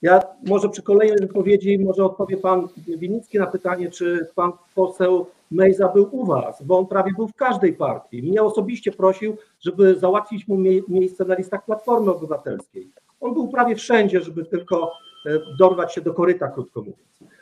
[0.01, 5.87] Ja może przy kolejnej wypowiedzi może odpowie Pan Winicki na pytanie, czy Pan poseł Mejza
[5.87, 8.23] był u Was, bo on prawie był w każdej partii.
[8.23, 12.89] Mnie osobiście prosił, żeby załatwić mu mie- miejsce na listach Platformy Obywatelskiej.
[13.21, 14.91] On był prawie wszędzie, żeby tylko
[15.25, 17.34] e, dorwać się do koryta, krótko mówiąc.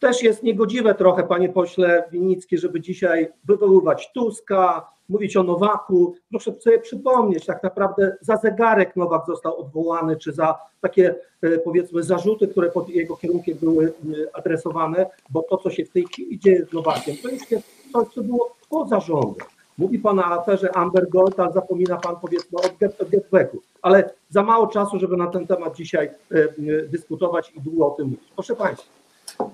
[0.00, 6.14] Też jest niegodziwe trochę, panie pośle Winnicki, żeby dzisiaj wywoływać Tuska, mówić o Nowaku.
[6.30, 12.02] Proszę sobie przypomnieć, tak naprawdę za zegarek Nowak został odwołany, czy za takie e, powiedzmy
[12.02, 13.92] zarzuty, które pod jego kierunkiem były
[14.32, 17.44] adresowane, bo to, co się w tej chwili dzieje z Nowakiem, to jest
[17.92, 19.46] coś, co było poza rządem.
[19.78, 23.58] Mówi pan o aferze Amber Gold, ale zapomina pan powiedzmy o get- o getbacku.
[23.82, 26.48] Ale za mało czasu, żeby na ten temat dzisiaj e,
[26.88, 28.32] dyskutować i długo o tym mówić.
[28.34, 28.99] Proszę państwa,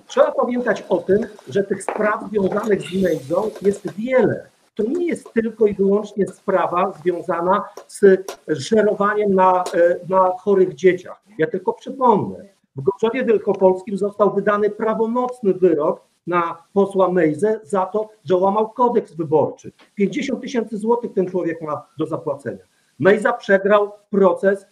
[0.06, 4.46] Trzeba pamiętać o tym, że tych spraw związanych z Mejzą jest wiele.
[4.74, 8.04] To nie jest tylko i wyłącznie sprawa związana z
[8.48, 11.22] żerowaniem na, e, na chorych dzieciach.
[11.38, 12.44] Ja tylko przypomnę,
[12.76, 19.14] w Gorzowie Wielkopolskim został wydany prawomocny wyrok na posła Mejzę za to, że łamał kodeks
[19.14, 19.72] wyborczy.
[19.94, 22.64] 50 tysięcy złotych ten człowiek ma do zapłacenia.
[22.98, 24.66] Mejza przegrał proces,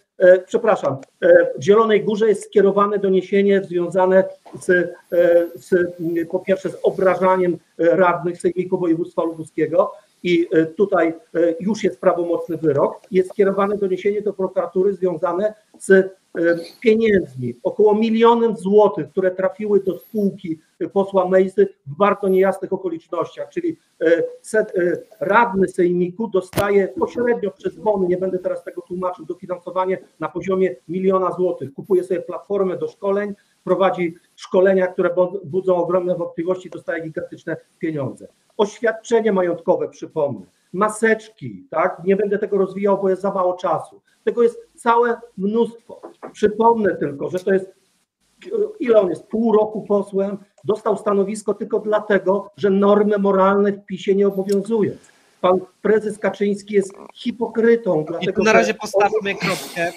[0.45, 4.23] przepraszam, e, w Zielonej Górze jest skierowane doniesienie związane
[4.61, 4.93] z, e,
[5.55, 5.95] z,
[6.31, 9.91] po pierwsze z obrażaniem e, radnych Sejmiku Województwa Lubuskiego
[10.25, 11.13] i e, tutaj e,
[11.59, 13.01] już jest prawomocny wyrok.
[13.11, 16.09] Jest skierowane doniesienie do prokuratury związane z e,
[16.81, 23.49] pieniędzmi, około milionem złotych, które trafiły do spółki e, posła Mejzy w bardzo niejasnych okolicznościach,
[23.49, 24.23] czyli e,
[24.55, 24.65] e,
[25.19, 31.31] radny Sejmiku dostaje pośrednio przez bony, nie będę teraz tego tłumaczył, dofinansowanie na poziomie miliona
[31.31, 31.73] złotych.
[31.73, 33.33] Kupuje sobie platformę do szkoleń,
[33.63, 38.27] prowadzi szkolenia, które bu- budzą ogromne wątpliwości, dostaje gigantyczne pieniądze.
[38.57, 40.45] Oświadczenie majątkowe, przypomnę,
[40.75, 42.01] maseczki, tak?
[42.05, 44.01] Nie będę tego rozwijał, bo jest za mało czasu.
[44.23, 46.01] Tego jest całe mnóstwo.
[46.31, 47.75] Przypomnę tylko, że to jest
[48.79, 54.15] ile on jest, pół roku posłem, dostał stanowisko tylko dlatego, że normy moralne w PiSie
[54.15, 54.91] nie obowiązują.
[55.41, 58.01] Pan prezes Kaczyński jest hipokrytą.
[58.01, 59.91] I Dlatego, tu na razie postawmy kropkę.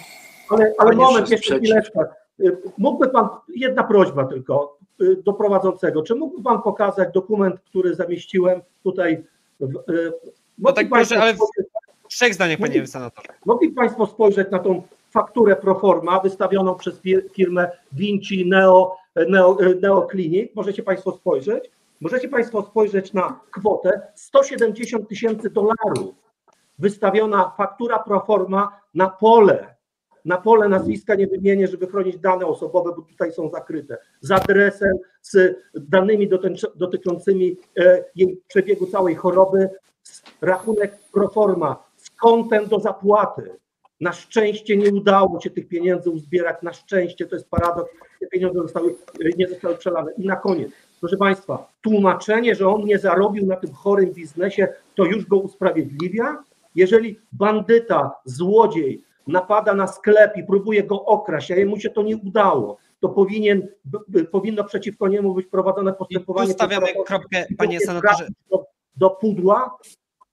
[0.50, 2.00] ale, ale moment, jeszcze chwileczkę.
[2.40, 6.02] Y, Mógłby pan, jedna prośba tylko y, do prowadzącego.
[6.02, 9.24] Czy mógłby pan pokazać dokument, który zamieściłem tutaj?
[9.60, 9.72] W,
[10.58, 11.38] mogli tak proszę, ale w-
[12.08, 13.28] trzech zdaniach, panie senatorze.
[13.46, 18.96] Mogli Państwo spojrzeć na tą fakturę proforma wystawioną przez fir- firmę Vinci Neo,
[19.28, 20.50] Neo, Neo Clinic.
[20.54, 21.70] Możecie Państwo spojrzeć.
[22.00, 26.14] Możecie Państwo spojrzeć na kwotę 170 tysięcy dolarów.
[26.78, 29.74] Wystawiona faktura proforma na pole.
[30.24, 33.98] Na pole nazwiska nie wymienię, żeby chronić dane osobowe, bo tutaj są zakryte.
[34.20, 34.92] Z adresem,
[35.22, 39.70] z danymi dotycz- dotyczącymi e, jej przebiegu całej choroby,
[40.40, 43.50] rachunek proforma, z kontem do zapłaty.
[44.00, 47.90] Na szczęście nie udało się tych pieniędzy uzbierać, na szczęście to jest paradoks,
[48.20, 48.94] te pieniądze zostały,
[49.36, 50.12] nie zostały przelane.
[50.18, 55.04] I na koniec, proszę Państwa, tłumaczenie, że on nie zarobił na tym chorym biznesie, to
[55.04, 56.44] już go usprawiedliwia?
[56.74, 62.16] Jeżeli bandyta, złodziej napada na sklep i próbuje go okraść, a jemu się to nie
[62.16, 63.68] udało, to powinien,
[64.30, 66.52] powinno przeciwko niemu być prowadzone I postępowanie.
[66.52, 68.28] stawiamy prokuratorstwo kropkę, i panie senatorze.
[68.98, 69.78] Do, pudła.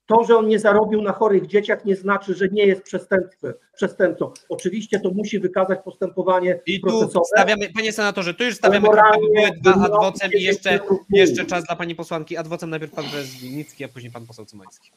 [0.05, 3.47] To, że on nie zarobił na chorych dzieciach, nie znaczy, że nie jest przestępcą.
[3.75, 4.31] przestępcą.
[4.49, 7.25] Oczywiście to musi wykazać postępowanie I tu procesowe.
[7.25, 11.95] stawiamy, panie senatorze, tu już stawiamy moralnie dwa adwocem i jeszcze, jeszcze czas dla pani
[11.95, 12.37] posłanki.
[12.37, 13.05] Adwocem najpierw pan
[13.41, 14.91] Winicki, a później pan poseł Cymański.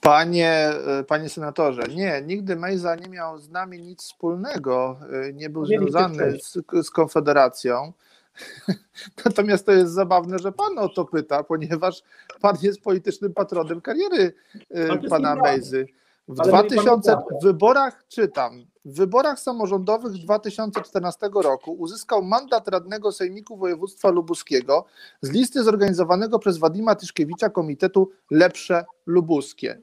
[0.00, 0.50] Panie,
[0.86, 4.96] e, panie senatorze, nie, nigdy Mejza nie miał z nami nic wspólnego,
[5.28, 7.92] e, nie był Nie związany z, z Konfederacją.
[9.24, 12.02] Natomiast to jest zabawne, że pan o to pyta, ponieważ
[12.40, 14.32] pan jest politycznym patronem kariery
[14.70, 15.34] e, pana.
[15.34, 15.86] Mejzy.
[16.28, 17.38] W Ale mówi pan 2000 nieprawdę.
[17.40, 18.64] w wyborach czytam.
[18.84, 24.84] W wyborach samorządowych 2014 roku uzyskał mandat radnego Sejmiku Województwa Lubuskiego
[25.22, 29.80] z listy zorganizowanego przez Wadima Tyszkiewicza Komitetu Lepsze Lubuskie.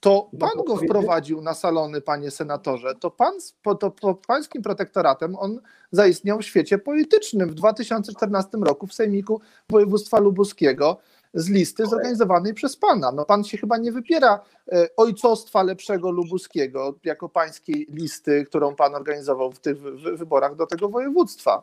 [0.00, 2.94] To pan go wprowadził na salony, panie senatorze.
[2.94, 3.32] To pan
[3.78, 5.60] to, pod pańskim protektoratem on
[5.92, 9.40] zaistniał w świecie politycznym w 2014 roku w Sejmiku
[9.70, 10.96] Województwa Lubuskiego
[11.34, 13.12] z listy zorganizowanej przez pana.
[13.12, 14.40] No pan się chyba nie wypiera
[14.72, 20.56] e, ojcostwa lepszego lubuskiego jako pańskiej listy, którą pan organizował w tych wy- wy- wyborach
[20.56, 21.62] do tego województwa.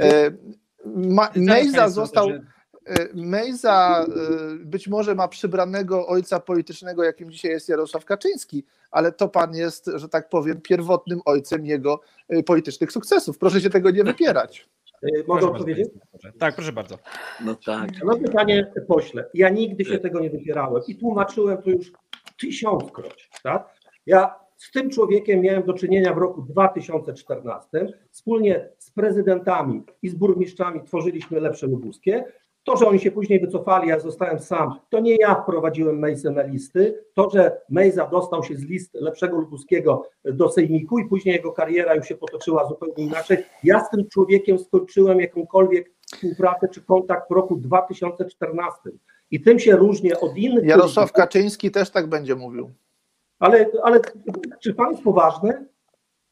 [0.00, 0.30] E,
[0.86, 2.52] Ma, Mejza został, senatorze.
[2.86, 4.06] E, Mejza e,
[4.64, 9.90] być może ma przybranego ojca politycznego, jakim dzisiaj jest Jarosław Kaczyński, ale to pan jest,
[9.94, 13.38] że tak powiem, pierwotnym ojcem jego e, politycznych sukcesów.
[13.38, 14.68] Proszę się tego nie wypierać.
[15.28, 15.88] Mogę odpowiedzieć?
[16.38, 16.98] Tak, proszę bardzo.
[17.44, 17.94] No tak.
[17.98, 21.92] Szanowny panie pośle, ja nigdy się tego nie wypierałem i tłumaczyłem to już
[22.40, 23.30] tysiąckroć.
[23.42, 23.68] Tak?
[24.06, 27.86] Ja z tym człowiekiem miałem do czynienia w roku 2014.
[28.10, 32.24] Wspólnie z prezydentami i z burmistrzami tworzyliśmy lepsze lubuskie.
[32.64, 36.42] To, że oni się później wycofali, ja zostałem sam, to nie ja wprowadziłem Mejzę na
[36.42, 37.04] listy.
[37.14, 41.94] To, że Mejza dostał się z list lepszego lubuskiego do sejmiku i później jego kariera
[41.94, 43.38] już się potoczyła zupełnie inaczej.
[43.64, 48.80] Ja z tym człowiekiem skończyłem jakąkolwiek współpracę czy kontakt w roku 2014.
[49.30, 50.64] I tym się różnię od innych.
[50.64, 52.70] Jarosław Kaczyński też tak będzie mówił.
[53.38, 54.00] Ale, ale
[54.62, 55.66] czy pan jest poważny?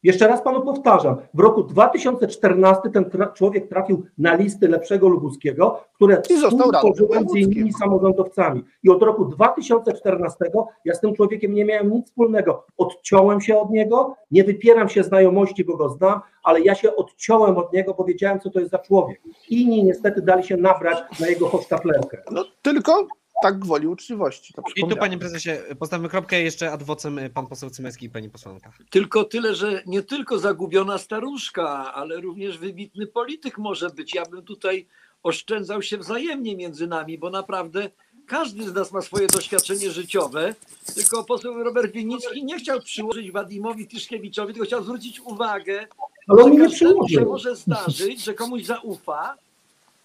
[0.03, 5.81] Jeszcze raz panu powtarzam, w roku 2014 ten tra- człowiek trafił na listy lepszego lubuskiego,
[5.95, 8.65] które współtworzyłem z innymi samorządowcami.
[8.83, 10.45] I od roku 2014
[10.85, 12.67] ja z tym człowiekiem nie miałem nic wspólnego.
[12.77, 17.59] Odciąłem się od niego, nie wypieram się znajomości, bo go znam, ale ja się odciąłem
[17.59, 19.21] od niego, bo wiedziałem, co to jest za człowiek.
[19.49, 22.23] Inni niestety dali się nabrać na jego hosztaplerkę.
[22.31, 23.07] No tylko
[23.43, 24.55] tak gwoli uczciwości.
[24.55, 28.31] To I tu, panie prezesie, postawmy kropkę jeszcze adwocem y, pan poseł Cymański i pani
[28.31, 28.73] posłanka.
[28.91, 34.15] Tylko tyle, że nie tylko zagubiona staruszka, ale również wybitny polityk może być.
[34.15, 34.87] Ja bym tutaj
[35.23, 37.91] oszczędzał się wzajemnie między nami, bo naprawdę
[38.27, 40.55] każdy z nas ma swoje doświadczenie życiowe.
[40.95, 45.87] Tylko poseł Robert Winnicki nie chciał przyłożyć Wadimowi Tyszkiewiczowi, tylko chciał zwrócić uwagę,
[46.29, 49.37] Ale że nie każdemu się może zdarzyć, że komuś zaufa,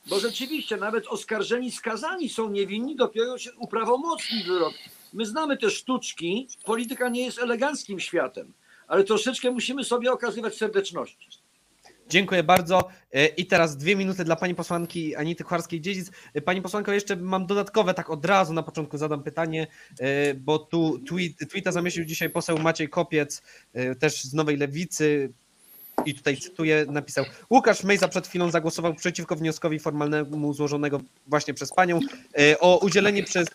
[0.10, 4.74] bo rzeczywiście nawet oskarżeni, skazani są niewinni, dopiero się uprawomocni wyrok.
[5.14, 8.54] My znamy te sztuczki, polityka nie jest eleganckim światem,
[8.88, 11.46] ale troszeczkę musimy sobie okazywać serdeczności.
[12.10, 12.90] Dziękuję bardzo.
[13.14, 16.12] E, I teraz dwie minuty dla pani posłanki Anity Kucharskiej-Dziedzic.
[16.34, 19.68] E, Pani posłanko, jeszcze mam dodatkowe, tak od razu na początku zadam pytanie,
[20.00, 23.42] e, bo tu tweet, tweeta zamieścił dzisiaj poseł Maciej Kopiec,
[24.00, 25.34] też z Nowej Lewicy.
[26.06, 31.74] I tutaj cytuję, napisał: Łukasz Mejza przed chwilą zagłosował przeciwko wnioskowi formalnemu złożonego właśnie przez
[31.74, 32.00] panią
[32.40, 33.48] e, o udzielenie przez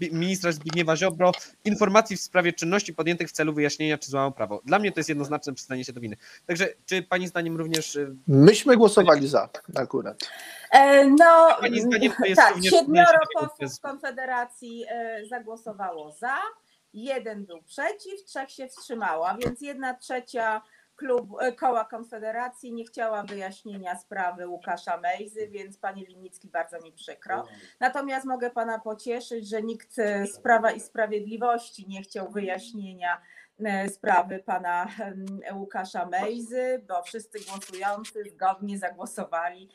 [0.00, 1.32] e, ministra Zbigniewa Ziobro
[1.64, 4.60] informacji w sprawie czynności podjętych w celu wyjaśnienia, czy złamał prawo.
[4.64, 6.16] Dla mnie to jest jednoznaczne przyznanie się do winy.
[6.46, 10.30] Także, czy pani zdaniem również e, Myśmy głosowali za akurat.
[11.18, 14.84] No, Pani zdaniem to jest tak, również siedmioro posłów Konfederacji
[15.30, 16.38] zagłosowało za,
[16.94, 20.62] jeden był przeciw, trzech się wstrzymało, a więc jedna trzecia
[20.98, 26.92] klub, e, koła Konfederacji nie chciała wyjaśnienia sprawy Łukasza Mejzy, więc panie Winnicki, bardzo mi
[26.92, 27.44] przykro.
[27.80, 33.20] Natomiast mogę pana pocieszyć, że nikt e, z Prawa i Sprawiedliwości nie chciał wyjaśnienia
[33.64, 34.86] e, sprawy pana
[35.54, 39.70] Łukasza Mejzy, bo wszyscy głosujący zgodnie zagłosowali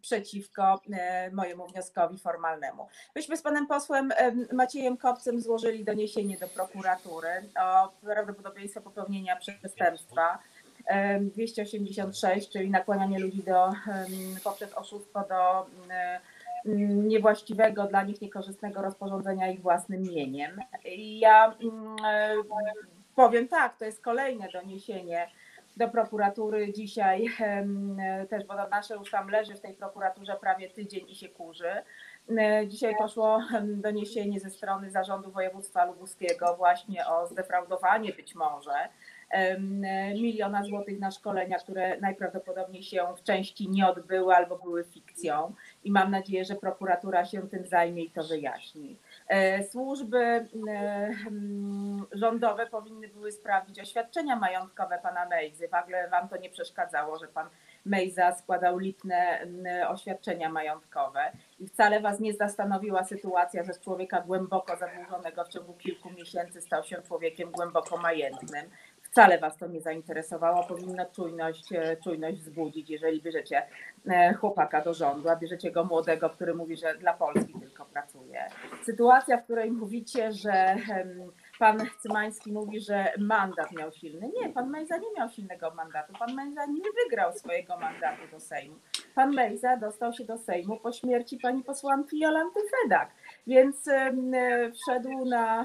[0.00, 2.88] przeciwko e, mojemu wnioskowi formalnemu.
[3.16, 7.28] Myśmy z panem posłem em, Maciejem Kopcem złożyli doniesienie do prokuratury
[7.60, 10.38] o prawdopodobieństwie popełnienia przestępstwa.
[10.86, 13.72] em, 286, czyli nakłanianie ludzi do,
[14.44, 15.66] poprzez oszustwo do
[16.84, 20.60] niewłaściwego, dla nich niekorzystnego rozporządzenia ich własnym mieniem.
[20.84, 21.54] I ja
[22.04, 22.34] e,
[23.16, 25.28] powiem tak, to jest kolejne doniesienie
[25.76, 27.24] do prokuratury dzisiaj
[28.30, 31.70] też, bo nasze już tam leży w tej prokuraturze prawie tydzień i się kurzy.
[32.38, 38.88] E, Dzisiaj poszło doniesienie ze strony Zarządu Województwa Lubuskiego właśnie o zdefraudowanie być może
[40.14, 45.54] miliona złotych na szkolenia, które najprawdopodobniej się w części nie odbyły albo były fikcją.
[45.84, 48.96] I mam nadzieję, że prokuratura się tym zajmie i to wyjaśni.
[49.28, 50.46] E, Służby e,
[51.26, 55.68] mm, rządowe powinny były sprawdzić oświadczenia majątkowe pana Mejzy.
[55.68, 57.48] W ogóle wam to nie przeszkadzało, że pan
[57.84, 64.20] Mejza składał lipne mm, oświadczenia majątkowe i wcale was nie zastanowiła sytuacja, że z człowieka
[64.20, 68.70] głęboko zadłużonego w ciągu kilku miesięcy stał się człowiekiem głęboko majętnym.
[69.16, 70.64] Wcale was to nie zainteresowało.
[70.64, 73.62] Powinno czujność, e, czujność wzbudzić, jeżeli bierzecie
[74.08, 78.44] e, chłopaka do rządu, a bierzecie go młodego, który mówi, że dla Polski tylko pracuje.
[78.84, 80.76] Sytuacja, w której mówicie, że
[81.58, 84.30] pan Cymański mówi, że mandat miał silny.
[84.40, 86.12] Nie, pan Mejza nie miał silnego mandatu.
[86.18, 88.76] Pan Mejza nie wygrał swojego mandatu do Sejmu.
[89.14, 93.10] Pan Mejza dostał się do Sejmu po śmierci pani posłanki Jolanty Fedak,
[93.46, 94.12] więc e,
[94.72, 95.64] wszedł na,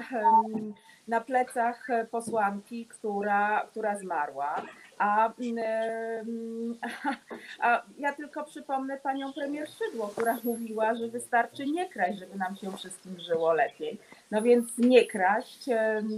[1.08, 4.62] na plecach posłanki, która, która zmarła.
[4.98, 6.78] A, em,
[7.60, 12.56] a ja tylko przypomnę panią premier Szydło, która mówiła, że wystarczy nie kraść, żeby nam
[12.56, 13.98] się wszystkim żyło lepiej.
[14.30, 16.08] No więc nie kraść em,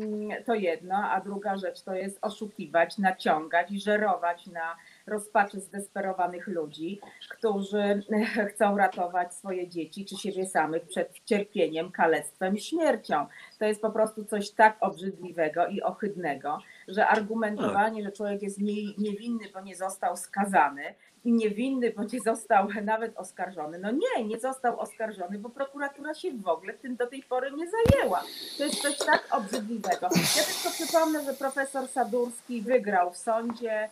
[0.47, 4.77] to jedno, a druga rzecz to jest oszukiwać, naciągać i żerować na
[5.07, 7.01] rozpaczy zdesperowanych ludzi,
[7.31, 8.03] którzy
[8.55, 13.27] chcą ratować swoje dzieci czy siebie samych przed cierpieniem, kalectwem śmiercią.
[13.59, 18.95] To jest po prostu coś tak obrzydliwego i ohydnego, że argumentowanie, że człowiek jest nie-
[18.99, 20.95] niewinny, bo nie został skazany
[21.25, 23.79] i niewinny, bo nie został nawet oskarżony.
[23.79, 27.67] No nie, nie został oskarżony, bo prokuratura się w ogóle tym do tej pory nie
[27.71, 28.23] zajęła.
[28.59, 30.09] To jest coś tak obrzydliwego.
[30.37, 33.89] Ja tylko przypomnę, że profesor Sadurski wygrał w sądzie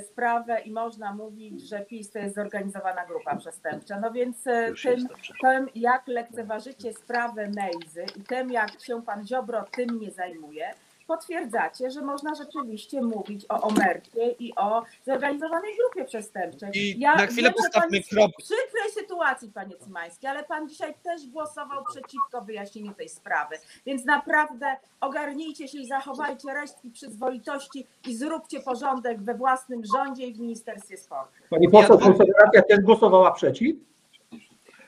[0.00, 4.00] sprawę i można mówić, że PiS to jest zorganizowana grupa przestępcza.
[4.00, 5.08] No więc e, tym,
[5.40, 10.74] tym, jak lekceważycie sprawę Mejzy i tym, jak się pan Ziobro tym nie zajmuje,
[11.06, 16.70] potwierdzacie, że można rzeczywiście mówić o omercie i o zorganizowanej grupie przestępczej.
[16.74, 18.32] I na chwilę wiem, postawmy kropkę.
[18.42, 23.56] w przykrej sytuacji, panie Cymański, ale pan dzisiaj też głosował przeciwko wyjaśnieniu tej sprawy.
[23.86, 30.34] Więc naprawdę ogarnijcie się i zachowajcie resztki przyzwoitości i zróbcie porządek we własnym rządzie i
[30.34, 31.32] w Ministerstwie Sportu.
[31.50, 33.76] Pani poseł, Ja- Konfederacja też głosowała przeciw?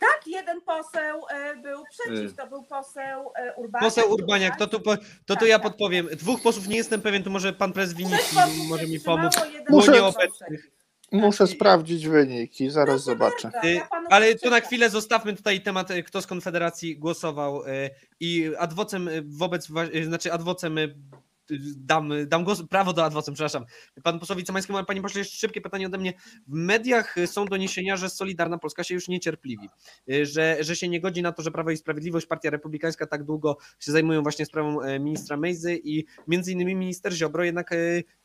[0.00, 3.84] Tak, jeden poseł e, był przeciw, to był poseł e, Urbaniak.
[3.88, 5.62] Poseł Urbaniak, to tu, po- to tu Tak, ja tak.
[5.62, 6.06] podpowiem.
[6.16, 9.32] Dwóch posłów nie jestem pewien, to może pan prezes posłów może mi pomóc.
[9.70, 10.70] Muszę- nieobecnych.
[11.12, 13.50] Muszę I- sprawdzić wyniki, zaraz Proszę zobaczę.
[13.50, 17.66] bardzo, Y, ja Ale tu na chwilę zostawmy tutaj temat, y, kto z Konfederacji głosował
[17.66, 17.90] y,
[18.20, 20.94] i adwocem y, wobec, y, znaczy adwocem y, y,
[21.76, 23.64] dam, dam głos, prawo do adwocem, przepraszam.
[24.02, 26.12] Pan posłowi Cymańskiemu, ale panie pośle, jeszcze szybkie pytanie ode mnie.
[26.46, 29.68] W mediach są doniesienia, że Solidarna Polska się już niecierpliwi,
[30.10, 33.24] y, że, że się nie godzi na to, że Prawo i Sprawiedliwość, Partia Republikańska tak
[33.24, 37.76] długo się zajmują właśnie sprawą e, ministra Mejzy i między innymi minister Ziobro jednak e,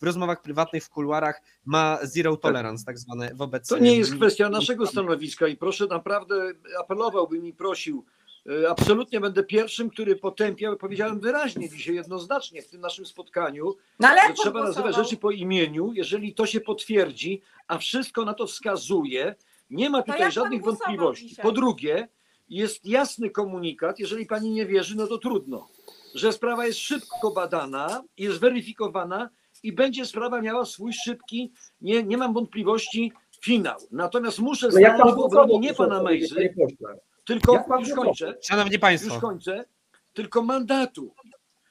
[0.01, 3.67] w rozmowach prywatnych, w kuluarach ma zero tolerance tak zwane wobec...
[3.67, 8.05] To nie e, jest kwestia naszego stanowiska i proszę naprawdę apelowałbym i prosił.
[8.50, 14.08] E, Absolutnie będę pierwszym, który potępiał, powiedziałem wyraźnie dzisiaj jednoznacznie w tym naszym spotkaniu, No
[14.08, 15.04] ale że trzeba pan nazywać głosował?
[15.06, 19.36] rzeczy po imieniu, jeżeli to się potwierdzi, a wszystko na to wskazuje,
[19.70, 21.28] nie ma tutaj żadnych głosował wątpliwości.
[21.28, 21.44] dzisiaj?
[21.44, 22.08] Po drugie,
[22.50, 25.68] jest jasny komunikat, jeżeli pani nie wierzy, no to trudno,
[26.16, 29.30] że sprawa jest szybko badana, jest weryfikowana
[29.64, 33.78] i będzie sprawa miała swój szybki, nie, nie mam wątpliwości, finał.
[33.91, 35.16] Natomiast muszę No stanąć w obronie
[35.48, 35.60] głosował?
[35.60, 37.00] nie pana Mejzy, powiedzieć, panie pośle?
[37.26, 39.65] Tylko pan już kończę, Szanowni już Państwo, kończę,
[40.13, 41.15] tylko mandatu.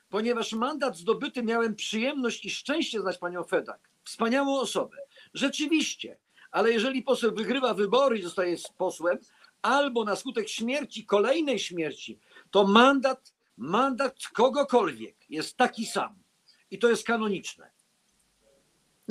[0.08, 3.88] Ponieważ mandat zdobyty miałem przyjemność i szczęście znać panią Fedak.
[4.04, 4.96] Wspaniałą osobę.
[5.34, 6.18] Rzeczywiście.
[6.50, 9.18] Ale jeżeli poseł wygrywa wybory i zostaje z posłem,
[9.62, 12.18] albo na skutek śmierci, kolejnej śmierci,
[12.50, 16.22] to mandat, mandat kogokolwiek jest taki sam.
[16.70, 17.70] I to jest kanoniczne.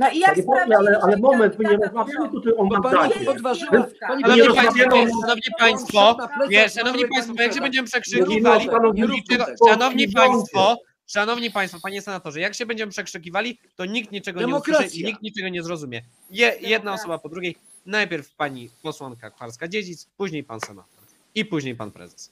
[0.02, 2.96] No i jak Panie pośle, ale, ale moment, my nie rozmawiamy tutaj o Bo pani
[2.96, 3.26] mandacie.
[3.26, 3.86] podważyła.
[4.08, 6.18] Pani Szanowni państwo, szanowni państwo,
[6.50, 10.78] nie, szanowni państwo, bo jak się będziemy przekrzykiwali, o stanowisku niczego, polskim szanowni państwo,
[11.08, 15.02] szanowni państwo, panie senatorze, jak się będziemy przekrzykiwali, to nikt niczego nie usłyszy Demokracja.
[15.02, 16.02] i nikt niczego nie zrozumie.
[16.30, 16.94] Je, jedna Demokracja.
[16.94, 21.01] osoba po drugiej, najpierw pani posłanka Kwarska-Dziedzic, później pan senator
[21.36, 22.32] i później pan prezes.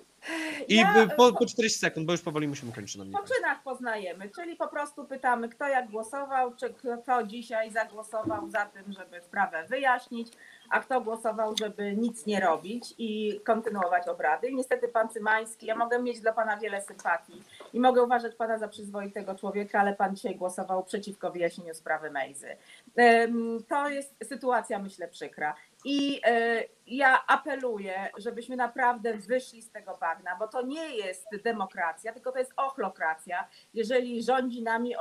[0.68, 3.36] I Ja, po, po 40 sekund, bo już powoli musimy kończyć, szanowni Po państwo.
[3.38, 6.74] czynach poznajemy, czyli po prostu pytamy, kto jak głosował, czy
[7.04, 10.34] kto dzisiaj zagłosował za tym, żeby sprawę wyjaśnić,
[10.70, 14.47] a kto głosował, żeby nic nie robić i kontynuować obrady.
[14.47, 17.43] I niestety pan Cymański, ja mogę mieć dla pana wiele sympatii
[17.74, 22.58] i mogę uważać pana za przyzwoitego człowieka, ale pan dzisiaj głosował przeciwko wyjaśnieniu sprawy Mejzy.
[22.95, 25.56] Em, To jest sytuacja, myślę, przykra.
[25.86, 32.14] I e, ja apeluję, żebyśmy naprawdę wyszli z tego bagna, bo to nie jest demokracja,
[32.14, 34.94] tylko to jest ochlokracja, jeżeli rządzi nami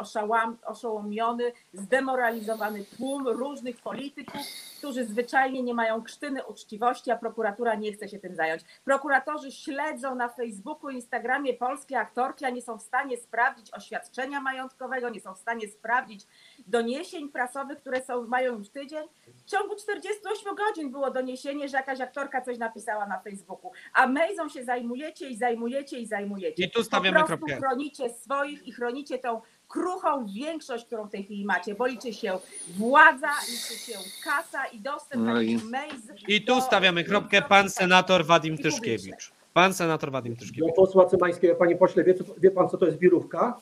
[0.66, 4.40] oszołomiony, zdemoralizowany tłum różnych polityków,
[4.78, 8.62] którzy zwyczajnie nie mają krztyny uczciwości, a prokuratura nie chce się tym zająć.
[8.84, 15.08] Prokuratorzy śledzą na Facebooku, Instagramie polskie aktorki, a nie są w stanie sprawdzić oświadczenia majątkowego,
[15.08, 16.26] nie są w stanie sprawdzić
[16.68, 19.06] doniesień prasowych, które są, mają już tydzień.
[19.46, 24.48] W ciągu 48 godzin było doniesienie, że jakaś aktorka coś napisała na Facebooku, a Mejzą
[24.48, 26.64] się zajmujecie i zajmujecie i zajmujecie.
[26.64, 27.66] I tu stawiamy po prostu kropkę.
[27.66, 32.38] chronicie swoich i chronicie tą kruchą większość, którą w tej chwili macie, bo liczy się
[32.76, 35.94] władza, liczy się kasa i dostęp No i- Mejz.
[36.28, 38.58] I tu do- stawiamy kropkę, pan senator Wadim.
[38.58, 39.32] Tyszkiewicz.
[39.54, 40.74] Pan senator Wadim Do Tyszkiewicz.
[40.76, 43.60] posła Cymańskiego, panie pośle, wie, co, wie pan, co to jest birówka?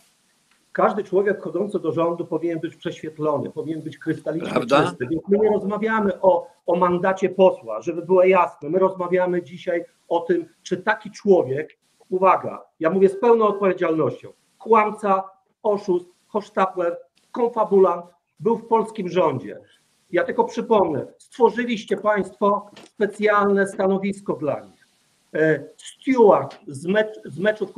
[0.76, 4.82] Każdy człowiek wchodzący do rządu powinien być prześwietlony, powinien być krystalicznie Prawda?
[4.82, 5.06] czysty.
[5.10, 8.70] Więc my nie rozmawiamy o, o mandacie posła, żeby było jasne.
[8.70, 15.24] My rozmawiamy dzisiaj o tym, czy taki człowiek, uwaga, ja mówię z pełną odpowiedzialnością, kłamca,
[15.62, 16.96] oszust, hosztapler,
[17.32, 18.06] konfabulant,
[18.40, 19.60] był w polskim rządzie.
[20.10, 24.88] Ja tylko przypomnę, stworzyliście Państwo specjalne stanowisko dla nich.
[25.34, 27.72] E, Steward z, mecz, z meczów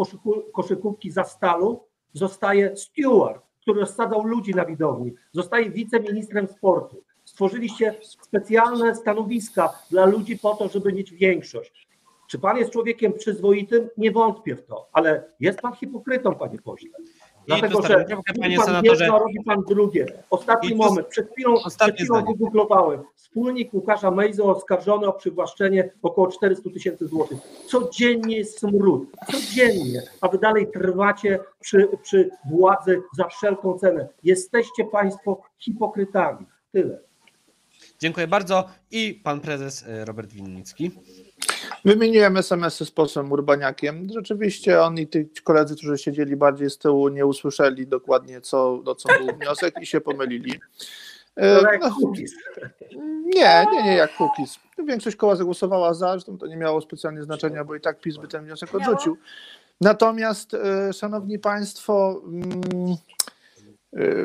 [0.52, 7.04] koszykówki za stalu zostaje steward, który rozsadzał ludzi na widowni, zostaje wiceministrem sportu.
[7.24, 11.88] Stworzyliście specjalne stanowiska dla ludzi po to, żeby mieć większość.
[12.28, 13.88] Czy pan jest człowiekiem przyzwoitym?
[13.96, 16.90] Nie wątpię w to, ale jest pan hipokrytą, panie pośle.
[17.48, 18.04] Dlatego, że
[18.36, 19.04] pan senatorze.
[19.04, 20.06] jedno, robi pan drugie.
[20.30, 23.02] Ostatni moment, przed chwilą, przed chwilą wygooglowałem.
[23.14, 27.38] Wspólnik Łukasza Mejzy oskarżony o przywłaszczenie około 400 tysięcy złotych.
[27.66, 34.08] Codziennie jest smród, codziennie, a wy dalej trwacie przy, przy władzy za wszelką cenę.
[34.24, 36.46] Jesteście państwo hipokrytami.
[36.72, 36.98] Tyle.
[37.98, 38.68] Dziękuję bardzo.
[38.90, 40.90] I pan prezes e, Robert Winnicki.
[41.84, 44.08] Wymieniłem SMS-y z posłem Urbaniakiem.
[44.14, 48.94] Rzeczywiście on i ci koledzy, którzy siedzieli bardziej z tyłu, nie usłyszeli dokładnie, co, o
[48.94, 50.60] co był wniosek i się pomylili.
[51.36, 52.32] E, no, cookies.
[53.24, 54.58] nie, nie, nie jak Kukiz.
[54.86, 58.28] Większość koła zagłosowała za, zresztą to nie miało specjalnie znaczenia, bo i tak PiS by
[58.28, 59.16] ten wniosek odrzucił.
[59.80, 62.96] Natomiast, e, szanowni państwo, mm,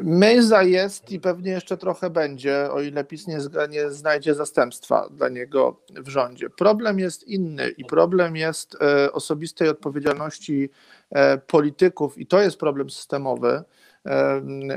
[0.03, 3.38] Mejza jest i pewnie jeszcze trochę będzie, o ile PiS nie,
[3.70, 6.49] nie znajdzie zastępstwa dla niego w rządzie.
[6.49, 10.70] Problem jest inny i problem jest e, osobistej odpowiedzialności
[11.09, 13.64] e, polityków i to jest problem systemowy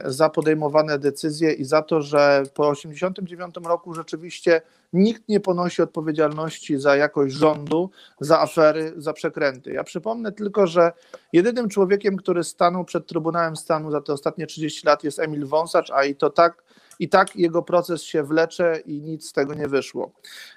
[0.05, 4.63] za podejmowane decyzje i za to, że po 1989 roku rzeczywiście
[4.93, 9.73] nikt nie ponosi odpowiedzialności za jakość rządu, za afery, za przekręty.
[9.73, 10.93] Ja przypomnę tylko, że
[11.33, 15.91] jedynym człowiekiem, który stanął przed Trybunałem Stanu za te ostatnie 30 lat jest Emil Wąsacz,
[15.91, 16.67] a i to tak
[16.99, 20.13] i tak jego proces się wlecze i nic z tego nie wyszło.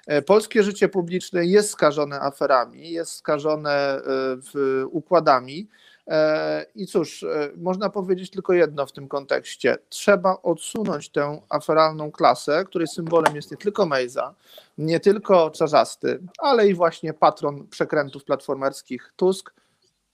[0.06, 5.68] E, Polskie życie publiczne jest skażone aferami, jest skażone e, układami.
[6.10, 9.78] E, I cóż, e, można powiedzieć tylko jedno w tym kontekście.
[9.88, 14.34] Trzeba odsunąć tę aferalną klasę, której symbolem jest nie tylko Mejza,
[14.78, 19.52] nie tylko Czarzasty, ale i właśnie patron przekrętów platformerskich Tusk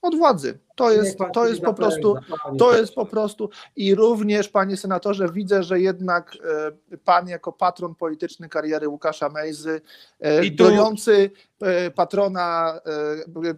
[0.07, 0.59] od władzy.
[0.77, 2.17] To jest, to jest po prostu
[2.59, 6.37] to jest po prostu i również, panie senatorze, widzę, że jednak
[6.93, 9.81] e, pan jako patron polityczny kariery Łukasza Mejzy,
[10.21, 11.31] e, gojący
[11.63, 12.81] e, patrona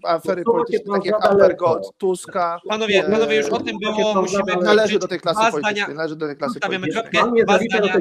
[0.05, 1.57] afery politycznej, takie jak Amber.
[1.57, 2.61] Gold, Tuska.
[2.68, 4.22] Panowie, panowie, już o tym było.
[4.22, 5.96] Musimy Należy do tej klasy politycznej.
[5.96, 7.44] Należy do tej klasy Stawiamy politycznej.
[7.44, 7.99] Dwa zdania,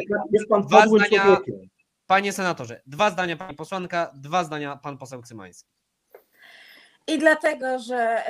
[0.62, 1.38] dwa zdania-
[2.08, 5.70] panie senatorze, dwa zdania pani posłanka, dwa zdania pan poseł Cymański.
[7.08, 8.24] I dlatego, że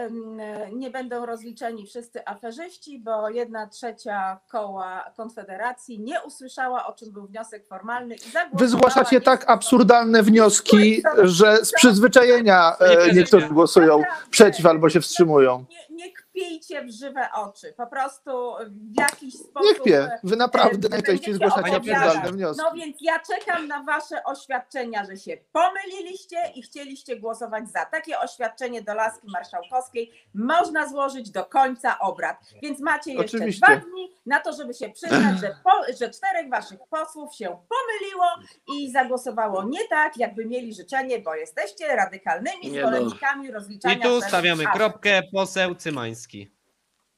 [0.73, 7.27] nie będą rozliczeni wszyscy aferzyści, bo jedna trzecia koła Konfederacji nie usłyszała, o czym był
[7.27, 8.19] wniosek formalny i.
[8.53, 14.29] Wy zgłaszacie tak absurdalne wnioski, że z przyzwyczajenia e, niektórzy głosują Naprawdę.
[14.29, 15.65] przeciw albo się wstrzymują.
[15.91, 17.73] Nie, nie kpijcie w żywe oczy.
[17.77, 19.63] Po prostu w jakiś sposób.
[19.63, 20.19] Nie kpię.
[20.23, 22.63] Wy naprawdę e, najczęściej będziecie zgłaszacie absurdalne wnioski.
[22.63, 27.85] No więc ja czekam na wasze oświadczenia, że się pomyliliście i chcieliście głosować za.
[27.85, 32.37] Takie oświadczenie do laski marszałkowskiej można złożyć do końca obrad.
[32.61, 33.65] Więc macie jeszcze Oczywiście.
[33.65, 38.25] dwa dni na to, żeby się przyznać, że, po, że czterech waszych posłów się pomyliło
[38.67, 42.79] i zagłosowało nie tak, jakby mieli życzenie, bo jesteście radykalnymi no.
[42.79, 46.26] zwolennikami rozliczania I tu stawiamy kropkę, poseł Cymański.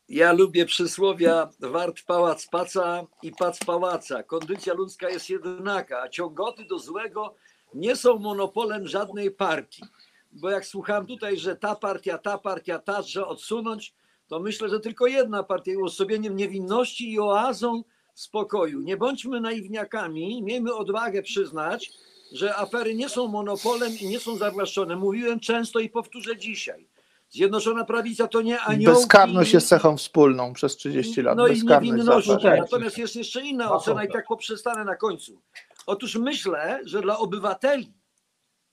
[0.09, 4.23] Ja lubię przysłowia wart pałac paca i pac pałaca.
[4.23, 7.35] Kondycja ludzka jest jednaka, a ciągoty do złego
[7.73, 9.83] nie są monopolem żadnej partii.
[10.31, 13.93] Bo jak słucham tutaj, że ta partia, ta partia, ta, że odsunąć,
[14.27, 17.83] to myślę, że tylko jedna partia jest uosobieniem niewinności i oazą
[18.13, 18.81] spokoju.
[18.81, 21.91] Nie bądźmy naiwniakami, miejmy odwagę przyznać,
[22.31, 24.95] że afery nie są monopolem i nie są zawłaszczone.
[24.95, 26.88] Mówiłem często i powtórzę dzisiaj.
[27.29, 28.99] Zjednoczona Prawica to nie aniołki.
[28.99, 31.37] Bezkarność jest cechą wspólną przez 30 lat.
[31.37, 32.29] No i Bezkarność niewinności.
[32.29, 32.47] zawsze.
[32.47, 32.61] zawsze.
[32.61, 34.19] Natomiast jest jeszcze inna No, ocena i dobra.
[34.21, 35.41] tak poprzestanę na końcu.
[35.85, 37.93] Otóż myślę, że dla obywateli,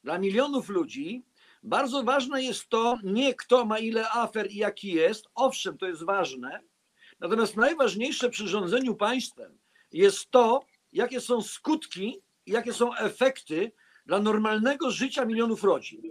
[0.04, 1.24] dla milionów ludzi
[1.62, 5.24] bardzo ważne jest to, nie kto ma ile afer i jaki jest.
[5.34, 6.60] Owszem, to jest ważne.
[7.20, 9.58] Natomiast najważniejsze przy rządzeniu państwem
[9.92, 13.72] jest to, jakie są skutki, i jakie są efekty
[14.06, 16.02] dla normalnego życia milionów rodzin.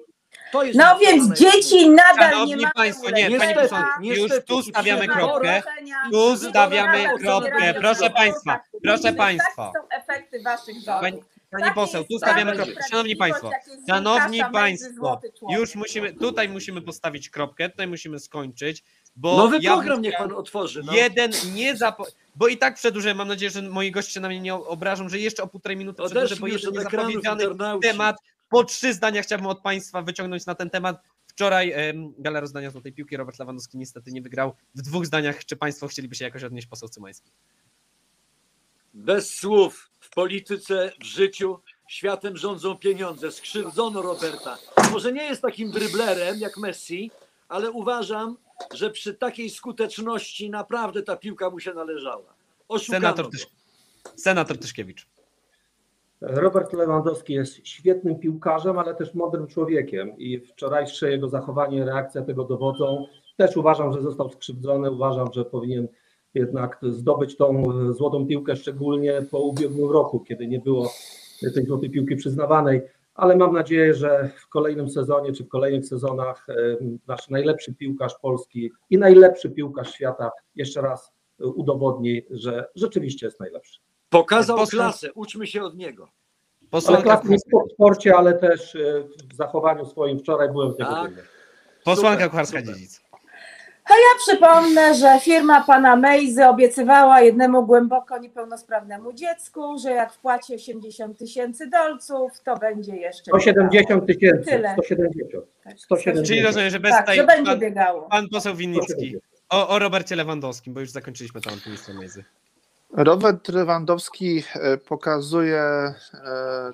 [0.56, 4.18] To jest No więc dzieci nadal Szanowni nie mają państwo, nie, leczenia, pani posłanko, już
[4.18, 5.64] niestety, tu stawiamy kropkę.
[6.12, 7.74] Tu stawiamy kropkę.
[7.74, 9.72] Proszę państwa, proszę Mówimy, państwa.
[9.74, 11.26] Takie są efekty waszych rządów.
[11.52, 12.74] Pani, poseł, tu stawiamy kropkę.
[12.90, 13.52] Szanowni państwo,
[13.90, 18.84] szanowni państwo, już musimy, tutaj musimy postawić kropkę, tutaj musimy skończyć,
[19.16, 20.84] bo Nowy ja program niech pan otworzy.
[20.86, 20.94] No.
[20.94, 22.06] Jeden nie zapo...
[22.36, 25.44] Bo i tak przedłużę, mam nadzieję, że moi goście na mnie nie obrażą, że jeszcze
[25.44, 27.44] o półtorej minuty przedłużę, bo Odeszli jeden niezapowiedziany
[27.82, 28.16] temat.
[28.56, 31.04] Po trzy zdania chciałbym od Państwa wyciągnąć na ten temat.
[31.28, 31.74] Wczoraj
[32.18, 34.54] gala rozdania Złotej Piłki Robert Lewandowski niestety nie wygrał.
[34.76, 37.32] W dwóch zdaniach, czy Państwo chcieliby się jakoś odnieść, poseł Cymański?
[38.94, 43.32] Bez słów w polityce, w życiu światem rządzą pieniądze.
[43.32, 44.58] Skrzywdzono Roberta.
[44.92, 47.12] Może nie jest takim dryblerem jak Messi,
[47.50, 48.38] ale uważam,
[48.74, 52.34] że przy takiej skuteczności naprawdę ta piłka mu się należała.
[52.68, 53.30] Oszukano Senator.
[53.30, 53.48] Tysz...
[54.16, 55.08] Senator Tyszkiewicz.
[56.22, 62.44] Robert Lewandowski jest świetnym piłkarzem, ale też mądrym człowiekiem i wczorajsze jego zachowanie, reakcja tego
[62.44, 63.06] dowodzą.
[63.38, 65.88] Też uważam, że został skrzywdzony, uważam, że powinien
[66.34, 67.64] jednak zdobyć tą
[67.94, 70.90] złotą piłkę, szczególnie po ubiegłym roku, kiedy nie było
[71.54, 72.82] tej złotej piłki przyznawanej,
[73.16, 76.54] ale mam nadzieję, że w kolejnym sezonie czy w kolejnych sezonach e,
[77.08, 83.80] nasz najlepszy piłkarz Polski i najlepszy piłkarz świata jeszcze raz udowodni, że rzeczywiście jest najlepszy.
[84.10, 86.04] Pokazał Posłuch- klasę, uczmy się od niego.
[86.62, 88.80] Ale Posłanka, tylko w sporcie, ale też e,
[89.34, 90.20] w zachowaniu swoim.
[90.20, 91.12] Wczoraj byłem z niego Tak.
[91.84, 93.02] posłanka Kucharska-Dziedzic.
[93.90, 101.18] Ja przypomnę, że firma pana Mejzy obiecywała jednemu głęboko niepełnosprawnemu dziecku, że jak wpłaci 80
[101.18, 103.24] tysięcy dolców, to będzie jeszcze.
[103.24, 104.74] 170 tysięcy, Tyle.
[104.74, 105.32] 170.
[105.64, 105.80] Tak.
[105.80, 106.28] 170.
[106.28, 108.02] Czyli rozumiem, że bez Tak, tej, że będzie pan, biegało.
[108.02, 109.24] pan poseł Winnicki 170.
[109.50, 112.24] o, o Robercie Lewandowskim, bo już zakończyliśmy temat ministra Mejzy.
[112.98, 115.94] Robert Lewandowski e, pokazuje e,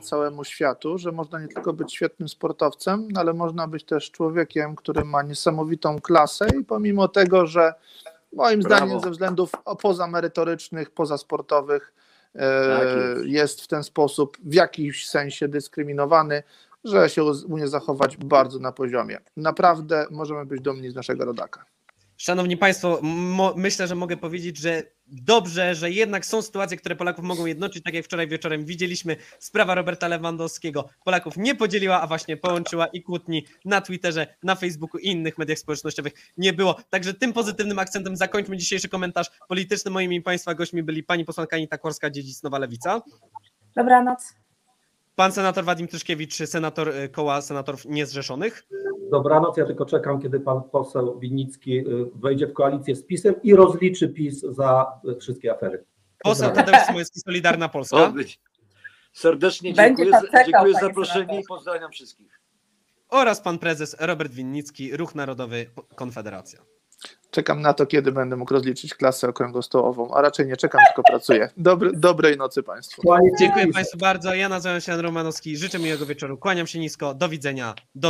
[0.03, 5.05] całemu światu, że można nie tylko być świetnym sportowcem, ale można być też człowiekiem, który
[5.05, 7.74] ma niesamowitą klasę i pomimo tego, że
[8.34, 8.76] moim Brawo.
[8.76, 9.51] zdaniem ze względów
[9.82, 11.93] pozamerytorycznych, pozasportowych
[12.36, 13.26] e, Tak jest.
[13.26, 16.43] jest w ten sposób w jakimś sensie dyskryminowany,
[16.84, 19.17] że się umie zachować bardzo na poziomie.
[19.38, 21.65] Naprawdę możemy być dumni z naszego rodaka.
[22.17, 23.01] Szanowni Państwo,
[23.55, 27.93] myślę, że mogę powiedzieć, że dobrze, że jednak są sytuacje, które Polaków mogą jednoczyć, tak
[27.93, 33.45] jak wczoraj wieczorem widzieliśmy, sprawa Roberta Lewandowskiego Polaków nie podzieliła, a właśnie połączyła i kłótni
[33.66, 36.76] na Twitterze, na Facebooku i innych mediach społecznościowych nie było.
[36.89, 39.91] Także tym pozytywnym akcentem zakończmy dzisiejszy komentarz polityczny.
[39.91, 43.01] Moimi Państwa gośćmi byli pani posłanka Anita Kłorska-Dziedzic, Nowa Lewica,
[43.76, 44.34] Dobranoc.
[45.16, 48.64] Pan senator Wadim Tyszkiewicz, senator y, koła senatorów niezrzeszonych,
[49.12, 51.84] Dobranoc, ja tylko czekam, kiedy pan poseł Winnicki y,
[52.16, 55.86] wejdzie w koalicję z PiSem i rozliczy PiS za y, wszystkie afery.
[56.24, 56.51] poseł.
[56.51, 58.14] Tadeusz Smoleński, Solidarna Polska.
[59.14, 61.41] Serdecznie Będzie dziękuję, pan za, czekał, dziękuję za panie zaproszenie senatorze.
[61.41, 62.39] i pozdrawiam wszystkich.
[63.09, 66.59] oraz pan prezes Robert Winnicki, Ruch Narodowy Konfederacja.
[67.32, 71.49] Czekam na to, kiedy będę mógł rozliczyć klasę okrągłostołową, a raczej nie czekam, tylko pracuję.
[71.58, 73.02] Dobry, dobrej nocy Państwu.
[73.39, 73.68] Dziękuję.
[73.68, 74.34] Państwu bardzo.
[74.34, 75.58] Ja nazywam się Jan Romanowski.
[75.58, 76.38] Życzę miłego wieczoru.
[76.38, 77.14] Kłaniam się nisko.
[77.14, 77.76] Do widzenia.
[77.95, 78.10] Do